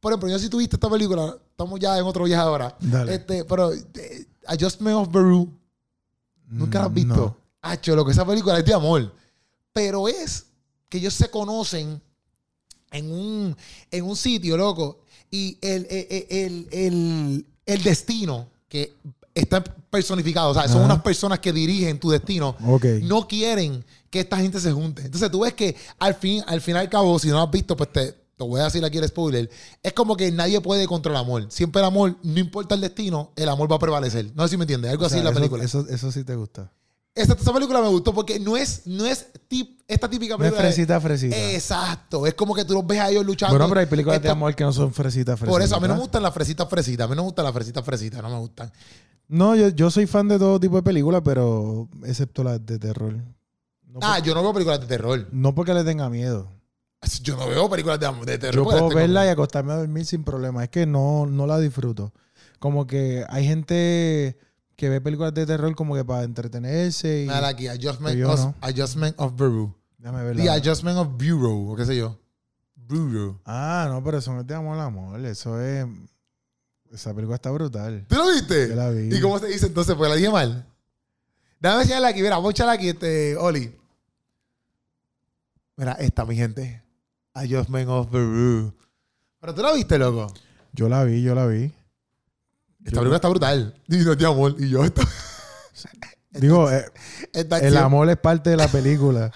[0.00, 2.76] Por ejemplo, yo si tuviste esta película, estamos ya en otro viaje ahora.
[2.80, 3.14] Dale.
[3.14, 5.48] Este, pero eh, Adjustment of Beru,
[6.48, 7.14] nunca la has Mm, visto.
[7.14, 7.36] no.
[7.62, 9.12] Hacho, lo que esa película es de amor.
[9.72, 10.46] Pero es
[10.88, 12.02] que ellos se conocen
[12.92, 13.56] en un,
[13.90, 15.00] en un sitio, loco.
[15.30, 18.92] Y el, el, el, el- el destino que
[19.34, 20.84] está personificado, o sea, son Ajá.
[20.86, 22.56] unas personas que dirigen tu destino,
[23.02, 25.02] no quieren que esta gente se junte.
[25.02, 27.50] Entonces tú ves que al fin, al fin y al cabo, si no lo has
[27.50, 29.48] visto, pues te, te voy a decir aquí el spoiler.
[29.82, 31.46] Es como que nadie puede contra el amor.
[31.50, 34.30] Siempre el amor, no importa el destino, el amor va a prevalecer.
[34.34, 34.90] No sé si me entiendes.
[34.90, 35.64] Algo O así en la película.
[35.64, 36.70] Eso, eso sí te gusta.
[37.14, 40.50] Esta, esta película me gustó porque no es, no es tip, esta típica No es
[40.50, 40.62] película.
[40.62, 41.36] fresita, fresita.
[41.52, 42.26] Exacto.
[42.26, 43.52] Es como que tú los ves a ellos luchando.
[43.54, 45.52] Bueno, pero hay películas de amor que no son fresitas, fresitas.
[45.52, 47.04] Por eso, a mí no me gustan las fresitas fresitas.
[47.04, 48.22] A mí no me gustan las fresitas fresitas.
[48.22, 48.72] No me gustan.
[49.28, 53.14] No, yo, yo soy fan de todo tipo de películas, pero excepto las de terror.
[53.86, 55.28] No, Ah, yo no veo películas de terror.
[55.32, 56.50] no porque le tenga miedo.
[57.22, 58.54] Yo no veo películas de, de terror.
[58.54, 60.62] Yo porque puedo verla y acostarme a dormir sin problema.
[60.64, 62.12] Es que no, no la disfruto.
[62.58, 64.38] Como que hay gente
[64.82, 67.26] que ve películas de terror como que para entretenerse y...
[67.28, 68.54] Nada, aquí, Adjustment, yo of, no.
[68.60, 69.72] adjustment of Bureau.
[69.96, 70.54] Déjame The verla.
[70.54, 72.18] Adjustment of Bureau, o qué sé yo.
[72.74, 73.40] Bureau.
[73.44, 75.24] Ah, no, pero eso no es de amor, amor.
[75.24, 75.86] Eso es...
[76.90, 78.04] Esa película está brutal.
[78.08, 78.70] ¿Tú lo viste?
[78.70, 79.16] Yo la vi.
[79.16, 79.94] ¿Y cómo se dice entonces?
[79.94, 80.66] Pues la dije mal.
[81.60, 83.72] Déjame echarla aquí, mira, voy a echarla aquí, este, Oli.
[85.76, 86.82] Mira, esta, mi gente.
[87.34, 88.74] Adjustment of Bureau.
[89.38, 90.26] Pero tú la viste, loco.
[90.72, 91.72] Yo la vi, yo la vi.
[92.84, 93.74] Esta película está brutal.
[93.88, 94.56] Y no amor.
[94.58, 95.02] Y yo, esta,
[96.32, 96.84] Digo, eh,
[97.34, 99.30] el amor es parte de la película.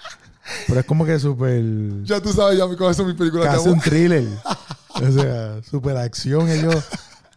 [0.67, 1.63] pero es como que súper...
[2.03, 4.27] Ya tú sabes, ya con eso mis películas de Casi un thriller.
[4.95, 6.83] o sea, súper acción ellos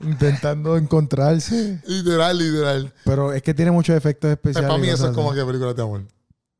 [0.00, 1.80] intentando encontrarse.
[1.86, 2.92] Literal, literal.
[3.04, 4.68] Pero es que tiene muchos efectos Pues especiales.
[4.70, 5.40] para mí eso es como así.
[5.40, 6.02] que películas de amor.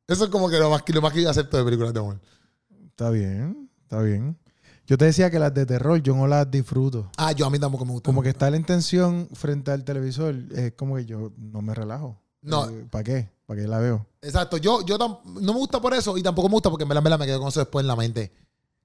[0.07, 2.01] Eso es como que lo más, que- lo más que yo acepto de películas de
[2.01, 2.21] amor.
[2.89, 4.37] Está bien, está bien.
[4.91, 7.13] Yo te decía que las de terror yo no las disfruto.
[7.17, 8.09] Ah, yo a mí tampoco me gusta.
[8.09, 12.19] Como que estar en tensión frente al televisor es como que yo no me relajo.
[12.43, 12.69] No.
[12.91, 13.31] ¿Para qué?
[13.47, 14.05] ¿Para qué la veo?
[14.21, 14.57] Exacto.
[14.57, 17.05] Yo, yo no me gusta por eso y tampoco me gusta porque en verdad, en
[17.05, 18.33] verdad me quedo con eso después en la mente.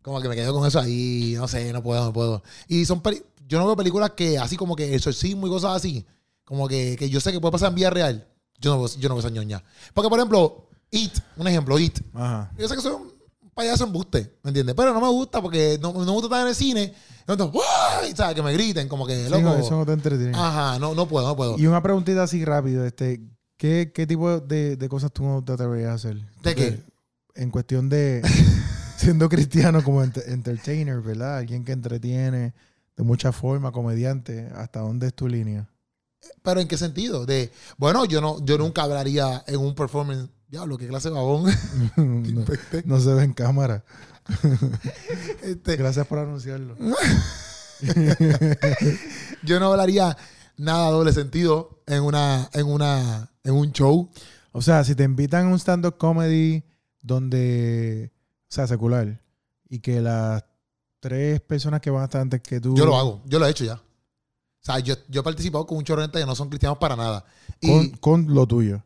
[0.03, 2.43] Como que me quedo con eso ahí, no sé, no puedo, no puedo.
[2.68, 3.01] Y son
[3.47, 6.06] yo no veo películas que así como que exorcismo y cosas así,
[6.43, 8.28] como que, que yo sé que puede pasar en vida real.
[8.60, 9.64] Yo no, yo no veo esa ñoña.
[9.95, 11.99] Porque, por ejemplo, It, un ejemplo, It.
[12.14, 12.51] Ajá.
[12.60, 13.14] Yo sé que soy un
[13.56, 14.76] payaso embuste, ¿me entiendes?
[14.76, 16.93] Pero no me gusta porque no, no me gusta estar en el cine.
[17.28, 18.14] Entonces, ¡guay!
[18.16, 18.36] ¿sabes?
[18.36, 19.41] Que me griten, como que, Sí, loco.
[19.41, 20.38] no, eso no te entretiene.
[20.38, 21.58] Ajá, no, no puedo, no puedo.
[21.58, 23.22] Y una preguntita así rápido, este,
[23.58, 26.18] ¿qué, qué tipo de, de cosas tú no te atreverías a hacer?
[26.43, 26.84] ¿De qué?
[27.34, 28.22] En cuestión de
[28.97, 31.38] siendo cristiano como ent- entertainer, ¿verdad?
[31.38, 32.53] Alguien que entretiene
[32.95, 35.68] de mucha forma, comediante, ¿hasta dónde es tu línea?
[36.41, 37.26] Pero ¿en qué sentido?
[37.26, 40.30] De, bueno, yo no, yo nunca hablaría en un performance.
[40.56, 41.51] Diablo, qué clase de babón.
[41.97, 42.45] no,
[42.86, 43.84] no se ve en cámara.
[45.43, 46.78] Este, Gracias por anunciarlo.
[49.43, 50.16] yo no hablaría
[50.56, 54.10] nada doble sentido en una, en una, en un show.
[54.53, 56.64] O sea, si te invitan a un stand-up comedy
[57.01, 59.22] donde, o sea, secular,
[59.68, 60.45] y que las
[61.01, 62.78] tres personas que van a estar antes que tú...
[62.78, 63.74] Yo lo hago, yo lo he hecho ya.
[63.74, 63.82] O
[64.62, 66.95] sea, yo, yo he participado con un chorro de gente que no son cristianos para
[66.95, 67.26] nada.
[67.60, 67.89] Y, Con,
[68.24, 68.82] con lo tuyo.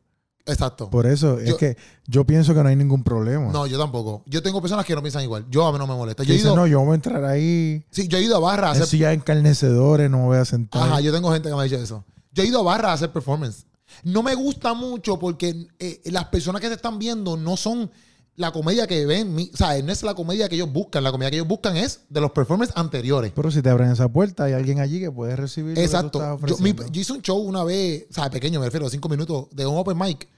[0.50, 0.90] Exacto.
[0.90, 1.78] Por eso, es que
[2.08, 3.52] yo pienso que no hay ningún problema.
[3.52, 4.24] No, yo tampoco.
[4.26, 5.46] Yo tengo personas que no piensan igual.
[5.50, 6.24] Yo a mí no me molesta.
[6.24, 8.70] Yo he ido, no, yo voy a entrar ahí, sí, yo he ido a barra
[8.70, 10.82] a hacer silla encarnecedores, no me voy a sentar.
[10.84, 12.04] Ajá, yo tengo gente que me ha dicho eso.
[12.34, 13.66] Yo he ido a barra a hacer performance.
[14.04, 17.90] No me gusta mucho porque eh, las personas que te están viendo no son
[18.36, 19.34] la comedia que ven.
[19.36, 21.04] mi- o sea, no es la comedia que ellos buscan.
[21.04, 23.34] La comedia que ellos buscan es de los performances anteriores.
[23.36, 25.86] Pero si te abren esa puerta, hay alguien allí que puede recibir lo que tú
[25.86, 26.20] Exacto.
[26.36, 29.10] estás Yo, mi- yo hice un show una vez, o sea, pequeño, me refiero, cinco
[29.10, 30.30] minutos, de un open mic.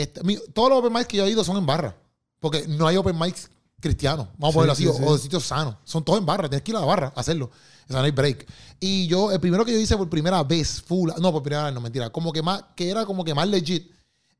[0.00, 1.96] Este, mi- todos los open mics que yo he ido son en barra.
[2.40, 5.02] Porque no hay open mics cristianos, vamos a ponerlo así, sí, o- sí.
[5.06, 5.76] o de sitios sanos.
[5.84, 7.46] Son todos en barra, tienes que ir a la barra a hacerlo.
[7.88, 8.46] O sea, no hay break.
[8.80, 11.74] Y yo, el primero que yo hice por primera vez, full, no, por primera vez,
[11.74, 13.90] no, mentira, como que más, que era como que más legit,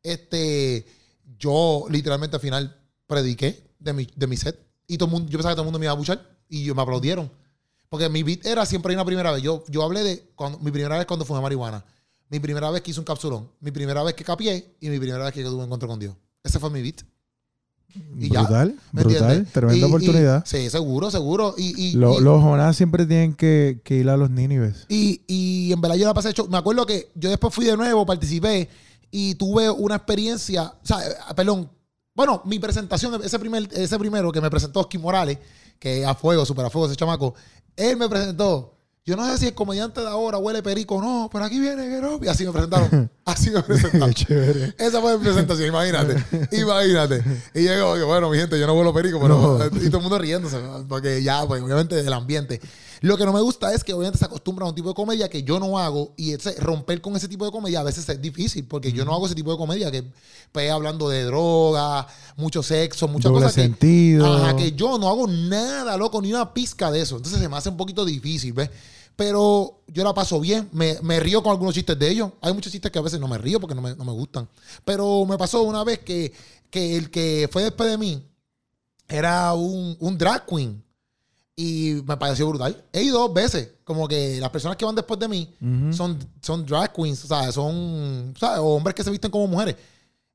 [0.02, 0.86] este,
[1.38, 4.58] yo literalmente al final prediqué de mi, de mi set.
[4.86, 6.64] Y todo el mundo, yo pensaba que todo el mundo me iba a buchar y
[6.64, 7.30] yo, me aplaudieron.
[7.88, 9.42] Porque mi beat era siempre una primera vez.
[9.42, 11.84] Yo, yo hablé de cuando, mi primera vez cuando fumé marihuana.
[12.30, 13.48] Mi primera vez que hice un capsulón.
[13.60, 14.74] Mi primera vez que capié.
[14.80, 16.14] Y mi primera vez que tuve un encuentro con Dios.
[16.44, 17.02] Ese fue mi beat.
[18.18, 19.52] y ya, brutal, ¿Me brutal, entiendes?
[19.52, 20.44] tremenda Y- y- oportunidad.
[20.46, 21.54] sí, seguro, seguro.
[21.56, 24.84] Y, y, Lo- y- los Jonás siempre tienen que, que ir a los Nínives.
[24.88, 26.46] y, y en verdad yo la pasé hecho.
[26.48, 28.68] Me acuerdo que yo después fui de nuevo, participé
[29.10, 30.64] y tuve una experiencia.
[30.82, 31.70] O sea, eh, perdón.
[32.14, 35.38] Bueno, mi presentación, ese, primer, ese primero que me presentó Oscar Morales,
[35.78, 37.34] que a fuego, super a fuego ese chamaco,
[37.76, 38.74] él me presentó.
[39.08, 41.98] Yo no sé si el comediante de ahora huele perico o no, pero aquí viene.
[42.20, 43.10] Y así me presentaron.
[43.24, 44.12] Así me presentaron.
[44.12, 44.74] Chévere.
[44.78, 46.22] Esa fue mi presentación, imagínate.
[46.56, 47.22] Imagínate.
[47.54, 49.58] Y llegó, que bueno, mi gente, yo no vuelo perico, pero.
[49.58, 49.64] No.
[49.82, 52.60] Y todo el mundo riéndose, porque ya, pues, obviamente, del ambiente.
[53.00, 55.30] Lo que no me gusta es que obviamente se acostumbra a un tipo de comedia
[55.30, 58.20] que yo no hago y ese, romper con ese tipo de comedia a veces es
[58.20, 60.04] difícil porque yo no hago ese tipo de comedia que
[60.50, 64.26] pues hablando de droga, mucho sexo, muchas Doble cosas que, sentido.
[64.26, 67.16] Ajá, que yo no hago nada, loco, ni una pizca de eso.
[67.16, 68.70] Entonces se me hace un poquito difícil, ¿ves?
[69.18, 72.30] Pero yo la paso bien, me, me río con algunos chistes de ellos.
[72.40, 74.48] Hay muchos chistes que a veces no me río porque no me, no me gustan.
[74.84, 76.32] Pero me pasó una vez que,
[76.70, 78.22] que el que fue después de mí
[79.08, 80.84] era un, un drag queen.
[81.56, 82.84] Y me pareció brutal.
[82.92, 83.68] He ido dos veces.
[83.82, 85.52] Como que las personas que van después de mí
[85.90, 87.24] son, son drag queens.
[87.24, 88.60] O sea, son ¿sabes?
[88.60, 89.74] O hombres que se visten como mujeres.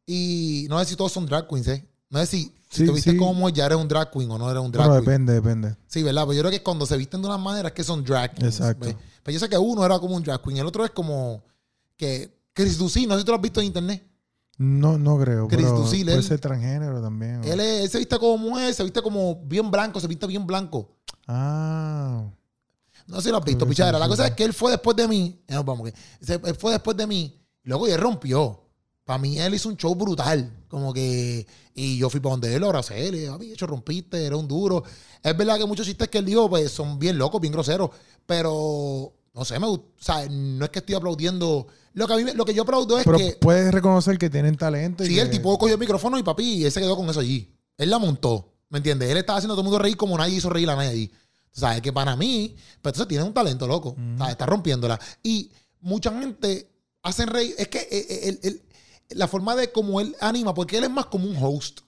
[0.06, 1.88] Y no sé si todos son drag queens, ¿eh?
[2.10, 3.54] No sé si, si Sí, te vistes sí.
[3.54, 5.26] ya eres un drag queen o no eres un drag Bueno, queen.
[5.26, 5.78] depende, depende.
[5.88, 6.24] Sí, ¿verdad?
[6.24, 8.60] Pero yo creo que cuando se visten de unas maneras que son drag queens.
[8.60, 8.86] Exacto.
[8.88, 8.96] ¿ves?
[9.24, 10.58] Pero yo sé que uno era como un drag queen.
[10.58, 11.44] El otro es como
[11.96, 13.06] que Chris Ducey.
[13.06, 14.04] No sé si tú lo has visto en internet.
[14.58, 15.48] No, no creo.
[15.48, 17.42] Chris pero puede él- ser transgénero también.
[17.42, 17.44] ¿o?
[17.44, 20.46] Él, es- él se viste como mujer, se viste como bien blanco, se viste bien
[20.46, 20.90] blanco.
[21.28, 22.24] Ah.
[23.08, 24.00] No sé si lo has visto, pichadera.
[24.00, 25.42] La cosa es que él fue después de mí.
[25.48, 27.40] Nos vamos, él fue después de mí.
[27.64, 28.63] Y luego él rompió.
[29.06, 30.52] Para mí, él hizo un show brutal.
[30.70, 31.46] Como que.
[31.76, 33.12] Y yo fui para donde él, lo abracé.
[33.12, 34.84] Le dije, hecho, rompiste, era un duro.
[35.22, 37.90] Es verdad que muchos chistes que él dijo, pues son bien locos, bien groseros.
[38.26, 39.14] Pero.
[39.36, 39.86] No sé, me gusta.
[40.00, 41.66] O sea, no es que estoy aplaudiendo.
[41.94, 43.38] Lo que, a mí, me- lo que yo aplaudo es Pero que.
[43.42, 45.04] puedes reconocer que tienen talento.
[45.04, 47.10] y Sí, que- el tipo cogió el micrófono y papi, y él se quedó con
[47.10, 47.52] eso allí.
[47.78, 48.52] Él la montó.
[48.70, 49.10] ¿Me entiendes?
[49.10, 51.12] Él estaba haciendo a todo el mundo reír como nadie hizo reír a nadie allí.
[51.56, 53.90] O sea, es que para mí, pues entonces tiene un talento, loco.
[53.90, 55.00] O sea, está rompiéndola.
[55.24, 55.52] Y
[55.82, 56.70] mucha gente
[57.04, 57.54] hacen reír.
[57.58, 58.62] Es que eh, eh, el- el-
[59.10, 61.82] la forma de cómo él anima, porque él es más como un host.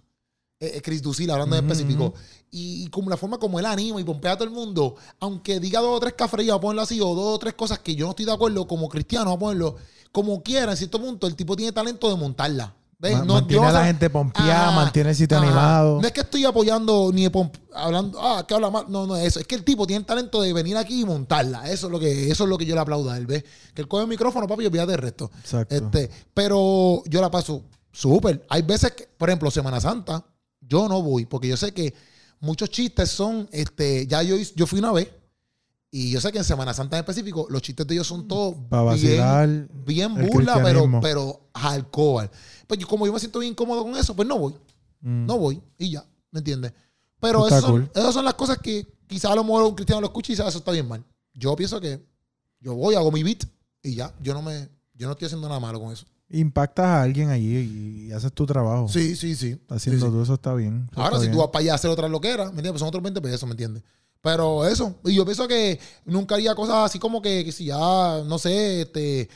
[0.59, 2.13] eh, eh, Chris Ducil, hablando en Ujú, específico.
[2.51, 5.59] Y, y como la forma como él anima y pompea a todo el mundo, aunque
[5.59, 7.95] diga dos o tres cafres, vamos a ponerlo así, o dos o tres cosas que
[7.95, 9.75] yo no estoy de acuerdo, como cristiano, a ponerlo
[10.11, 12.73] como quiera, en cierto punto, el tipo tiene talento de montarla.
[12.99, 15.99] No- mantiene a la gente pompeada, ah, mantiene el sitio animado.
[16.01, 17.27] No es que estoy apoyando ni
[17.73, 18.85] hablando, ah, que habla mal.
[18.87, 19.39] No, no es eso.
[19.39, 21.69] Es que el tipo tiene el talento de venir aquí y montarla.
[21.69, 23.43] Eso es lo que, eso es lo que yo le aplaudo a él, ¿ves?
[23.73, 25.29] Que él coge el micrófono, papi, y olvídate del resto.
[25.39, 25.75] Exacto.
[25.75, 28.45] Este, pero yo la paso súper.
[28.49, 30.23] Hay veces que, por ejemplo, Semana Santa,
[30.61, 31.93] yo no voy, porque yo sé que
[32.39, 35.09] muchos chistes son, este, ya yo, hice- yo fui una vez,
[35.91, 38.55] y yo sé que en Semana Santa en específico, los chistes de ellos son todos
[39.07, 42.29] bien, bien burla, pero, pero hardcore.
[42.67, 44.53] Pues yo, como yo me siento bien cómodo con eso, pues no voy.
[45.01, 45.25] Mm.
[45.25, 46.73] No voy y ya, ¿me entiendes?
[47.19, 47.91] Pero esas son, cool.
[47.95, 50.43] esas son las cosas que quizás a lo mejor un cristiano lo escucha y dice,
[50.43, 51.03] "Ah, eso está bien mal.
[51.33, 52.03] Yo pienso que
[52.59, 53.43] yo voy, hago mi beat
[53.83, 54.13] y ya.
[54.21, 56.05] Yo no me, yo no estoy haciendo nada malo con eso.
[56.29, 58.87] Impactas a alguien allí y haces tu trabajo.
[58.89, 59.59] Sí, sí, sí.
[59.69, 60.17] Haciendo Sí, sí.
[60.17, 60.87] tú eso está bien.
[60.91, 62.71] eso Ahora, está si tú vas para allá a hacer otra loquera, ¿me entiendes?
[62.71, 63.83] Pues son otros 20 pesos, ¿me entiendes?
[64.21, 68.23] Pero eso, y yo pienso que nunca haría cosas así como que, que si ya,
[68.25, 69.29] no sé, este,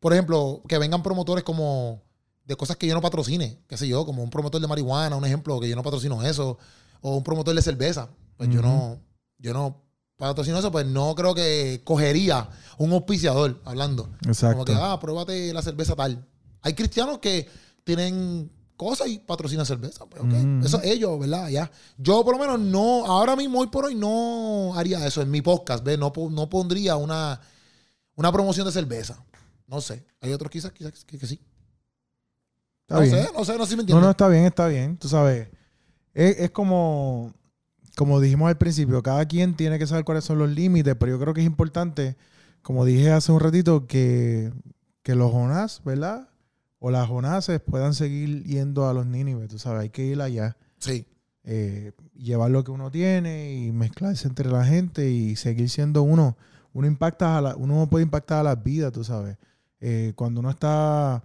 [0.00, 2.00] por ejemplo, que vengan promotores como
[2.48, 5.24] de cosas que yo no patrocine, qué sé yo, como un promotor de marihuana, un
[5.26, 6.58] ejemplo, que yo no patrocino eso,
[7.02, 8.98] o un promotor de cerveza, pues yo no,
[9.36, 9.82] yo no
[10.16, 14.08] patrocino eso, pues no creo que cogería un auspiciador hablando.
[14.26, 14.54] Exacto.
[14.54, 16.26] Como que, ah, pruébate la cerveza tal.
[16.62, 17.46] Hay cristianos que
[17.84, 20.06] tienen cosas y patrocinan cerveza.
[20.06, 20.32] Pues, ok.
[20.32, 20.66] Ujú.
[20.66, 21.50] Eso es ellos, ¿verdad?
[21.50, 21.70] Ya.
[21.98, 25.42] Yo, por lo menos, no, ahora mismo, hoy por hoy, no haría eso en mi
[25.42, 25.98] podcast, ¿ves?
[25.98, 27.38] No, no pondría una,
[28.14, 29.22] una promoción de cerveza.
[29.66, 30.06] No sé.
[30.22, 31.38] Hay otros quizás, quizás que, que sí.
[32.88, 33.12] Está no bien.
[33.16, 34.04] sé, no sé, no sé si me No, entiendes.
[34.04, 34.96] no, está bien, está bien.
[34.96, 35.48] Tú sabes,
[36.14, 37.34] es, es como,
[37.96, 41.20] como dijimos al principio, cada quien tiene que saber cuáles son los límites, pero yo
[41.20, 42.16] creo que es importante,
[42.62, 44.52] como dije hace un ratito, que,
[45.02, 46.28] que los Jonás, ¿verdad?
[46.78, 50.56] O las Jonases puedan seguir yendo a los Nínive, tú sabes, hay que ir allá,
[50.78, 51.04] Sí.
[51.44, 56.36] eh, llevar lo que uno tiene y mezclarse entre la gente y seguir siendo uno.
[56.72, 59.36] Uno impacta a la- uno puede impactar a las vidas, tú sabes.
[59.80, 61.22] Eh, cuando uno está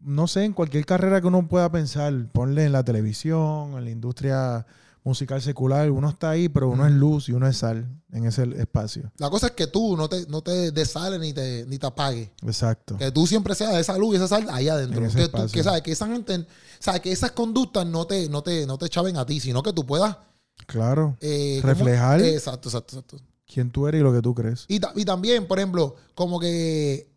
[0.00, 3.90] no sé, en cualquier carrera que uno pueda pensar, ponle en la televisión, en la
[3.90, 4.66] industria
[5.04, 8.42] musical secular, uno está ahí, pero uno es luz y uno es sal en ese
[8.58, 9.10] espacio.
[9.16, 12.28] La cosa es que tú no te, no te desales ni te, ni te apagues.
[12.42, 12.96] Exacto.
[12.98, 15.00] Que tú siempre seas esa luz y esa sal ahí adentro.
[15.00, 16.46] Que, tú- que, sabes, que esa gente,
[16.78, 19.72] sabes, que esas conductas no te, no te, no te chaven a ti, sino que
[19.72, 20.16] tú puedas
[20.66, 21.16] Claro.
[21.20, 21.60] eh.
[21.62, 22.20] Reflejar.
[22.20, 23.16] Exacto, exacto, exacto.
[23.46, 24.66] Quién tú eres y lo que tú crees.
[24.68, 27.07] Y, ta- y también, por ejemplo, como que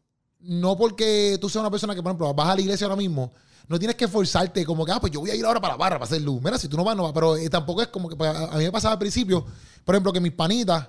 [0.43, 3.31] no porque tú seas una persona que, por ejemplo, vas a la iglesia ahora mismo,
[3.67, 5.77] no tienes que esforzarte como que, ah, pues yo voy a ir ahora para la
[5.77, 6.41] barra para hacer luz.
[6.41, 7.13] Mira, si tú no vas, no vas.
[7.13, 9.45] Pero eh, tampoco es como que, pues, a, mí me pasaba al principio,
[9.85, 10.87] por ejemplo, que mis panitas,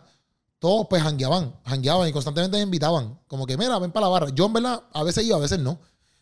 [0.58, 3.18] todos pues jangueaban, jangueaban y constantemente me invitaban.
[3.26, 4.28] Como que, mira, ven para la barra.
[4.30, 5.78] Yo en verdad, a veces iba, a veces no.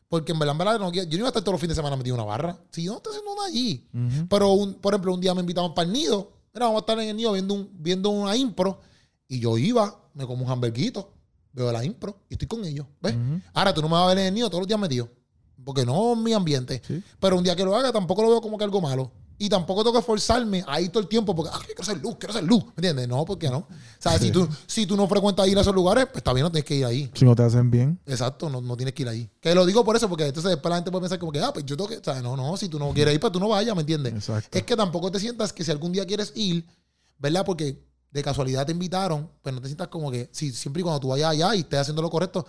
[0.08, 1.80] Porque en verdad, en verdad, no, yo no iba a estar todos los fines de
[1.82, 2.58] semana metido en una barra.
[2.70, 3.88] Si yo no estoy haciendo nada allí.
[3.94, 4.28] Ujú.
[4.28, 6.32] Pero, un- por ejemplo, un día me invitaban para el nido.
[6.52, 8.80] Mira, vamos a estar en el nido viendo, un, viendo una impro.
[9.28, 11.12] Y yo iba me como un hamburguito,
[11.52, 12.86] veo la impro y estoy con ellos.
[13.00, 13.14] ¿Ves?
[13.54, 15.08] Ahora tú no me vas a ver en el nido todos los días metido.
[15.64, 16.80] Porque no es mi ambiente.
[16.86, 17.02] Sí.
[17.18, 19.12] Pero un día que lo haga tampoco lo veo como que algo malo.
[19.42, 22.32] Y tampoco tengo que esforzarme ahí todo el tiempo porque, ah, quiero hacer luz, quiero
[22.34, 22.62] hacer luz.
[22.62, 23.08] ¿Me entiendes?
[23.08, 23.58] No, porque no.
[23.60, 23.66] O
[23.98, 26.66] sea, si, tú, si tú no frecuentas ir a esos lugares, pues bien, no tienes
[26.66, 27.10] que ir ahí.
[27.14, 27.98] Si no te hacen bien.
[28.04, 29.30] Exacto, no, no tienes que ir ahí.
[29.40, 31.54] Que lo digo por eso, porque entonces después la gente puede pensar como que, ah,
[31.54, 31.96] pues yo tengo que.
[31.96, 34.12] O sea, no, no, si tú no quieres ir, pues tú no vayas, ¿me entiendes?
[34.12, 34.58] Exacto.
[34.58, 36.66] Es que tampoco te sientas que si algún día quieres ir,
[37.18, 37.42] ¿verdad?
[37.46, 37.82] Porque
[38.12, 41.08] de casualidad te invitaron, pues no te sientas como que, si siempre y cuando tú
[41.08, 42.44] vayas allá y estés haciendo lo correcto,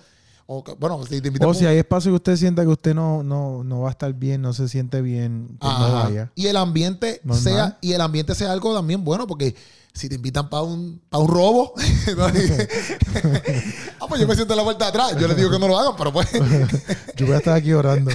[0.47, 1.47] o que- bueno, si te invitan.
[1.47, 4.11] O si hay espacio que usted sienta que usted no, no, no va a estar
[4.13, 6.31] bien, no se siente bien, pues no vaya.
[6.35, 7.43] Y el ambiente Normal.
[7.43, 9.55] sea, y el ambiente sea algo también bueno, porque
[9.93, 11.73] si te invitan para un, pa' un robo,
[13.99, 15.17] ah, pues yo me siento en la vuelta de atrás.
[15.19, 16.27] Yo les digo que no lo hagan, pero pues
[17.17, 18.09] Yo voy a estar aquí orando.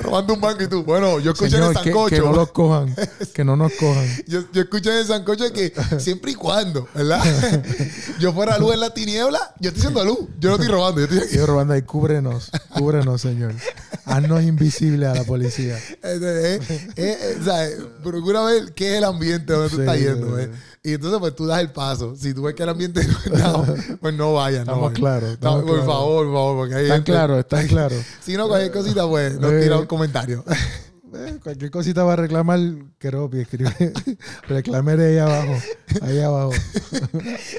[0.00, 0.82] Robando un banco y tú.
[0.82, 2.16] Bueno, yo escuché en Señor, el que, sancocho.
[2.16, 2.96] que no los cojan.
[3.34, 4.06] Que no nos cojan.
[4.26, 7.22] Yo, yo escuché en el sancocho que siempre y cuando, ¿verdad?
[8.20, 10.18] yo fuera luz en la tiniebla, yo estoy siendo luz.
[10.38, 11.36] Yo no estoy robando, yo estoy aquí.
[11.36, 12.50] Yo robando ahí, cúbrenos.
[12.76, 13.54] Cúbrenos, Señor.
[14.04, 15.78] Haznos invisibles a la policía.
[16.02, 17.68] Este, eh, eh, eh, o sea,
[18.02, 20.36] procura ver qué es el ambiente donde tú estás yendo.
[20.82, 22.16] Y entonces, pues tú das el paso.
[22.16, 24.64] Si tú ves que el ambiente no está, pues no vayas.
[24.66, 26.82] no Estamos claros, No, estamos por favor, por favor, porque ahí.
[26.84, 27.98] Están gente- claros, están claros.
[28.22, 29.60] Si no, cualquier cosita, pues nos Eh.
[29.62, 30.44] tira un comentario.
[31.12, 32.60] Eh, cualquier cosita va a reclamar
[32.96, 33.92] Keropi, escribe.
[34.46, 35.54] Reclamer ahí abajo.
[36.02, 36.52] Ahí abajo.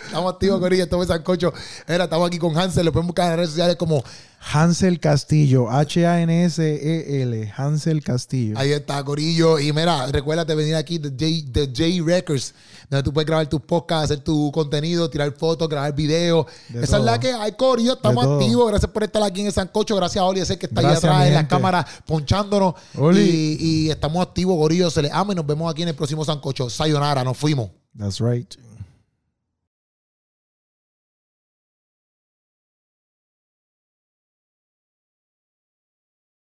[0.06, 0.84] estamos activos, Corilla.
[0.86, 1.54] Esto es Sancocho.
[1.86, 2.86] Era, estamos aquí con Hansel.
[2.86, 4.02] Lo pueden buscar en las redes sociales como
[4.54, 5.70] Hansel Castillo.
[5.70, 7.54] H-A-N-S-E-L.
[7.56, 8.58] Hansel Castillo.
[8.58, 9.60] Ahí está, Corillo.
[9.60, 12.54] Y mira, recuérdate venir aquí de J, de J Records,
[12.90, 16.48] donde tú puedes grabar tus podcasts, hacer tu contenido, tirar fotos, grabar videos.
[16.70, 17.94] De Esa es la que hay, Corillo.
[17.94, 18.68] Estamos activos.
[18.70, 19.96] Gracias por estar aquí en el Sancocho.
[19.96, 21.50] Gracias a Oli, ese que está Gracias, ahí atrás en la gente.
[21.50, 22.74] cámara ponchándonos.
[22.98, 23.22] Oli.
[23.22, 24.90] Y, y estamos activos, Corillo.
[24.90, 26.70] Se les ama y nos vemos aquí en el próximo Sancocho.
[26.70, 27.70] Sayonara, nos fuimos.
[27.98, 28.56] That's right.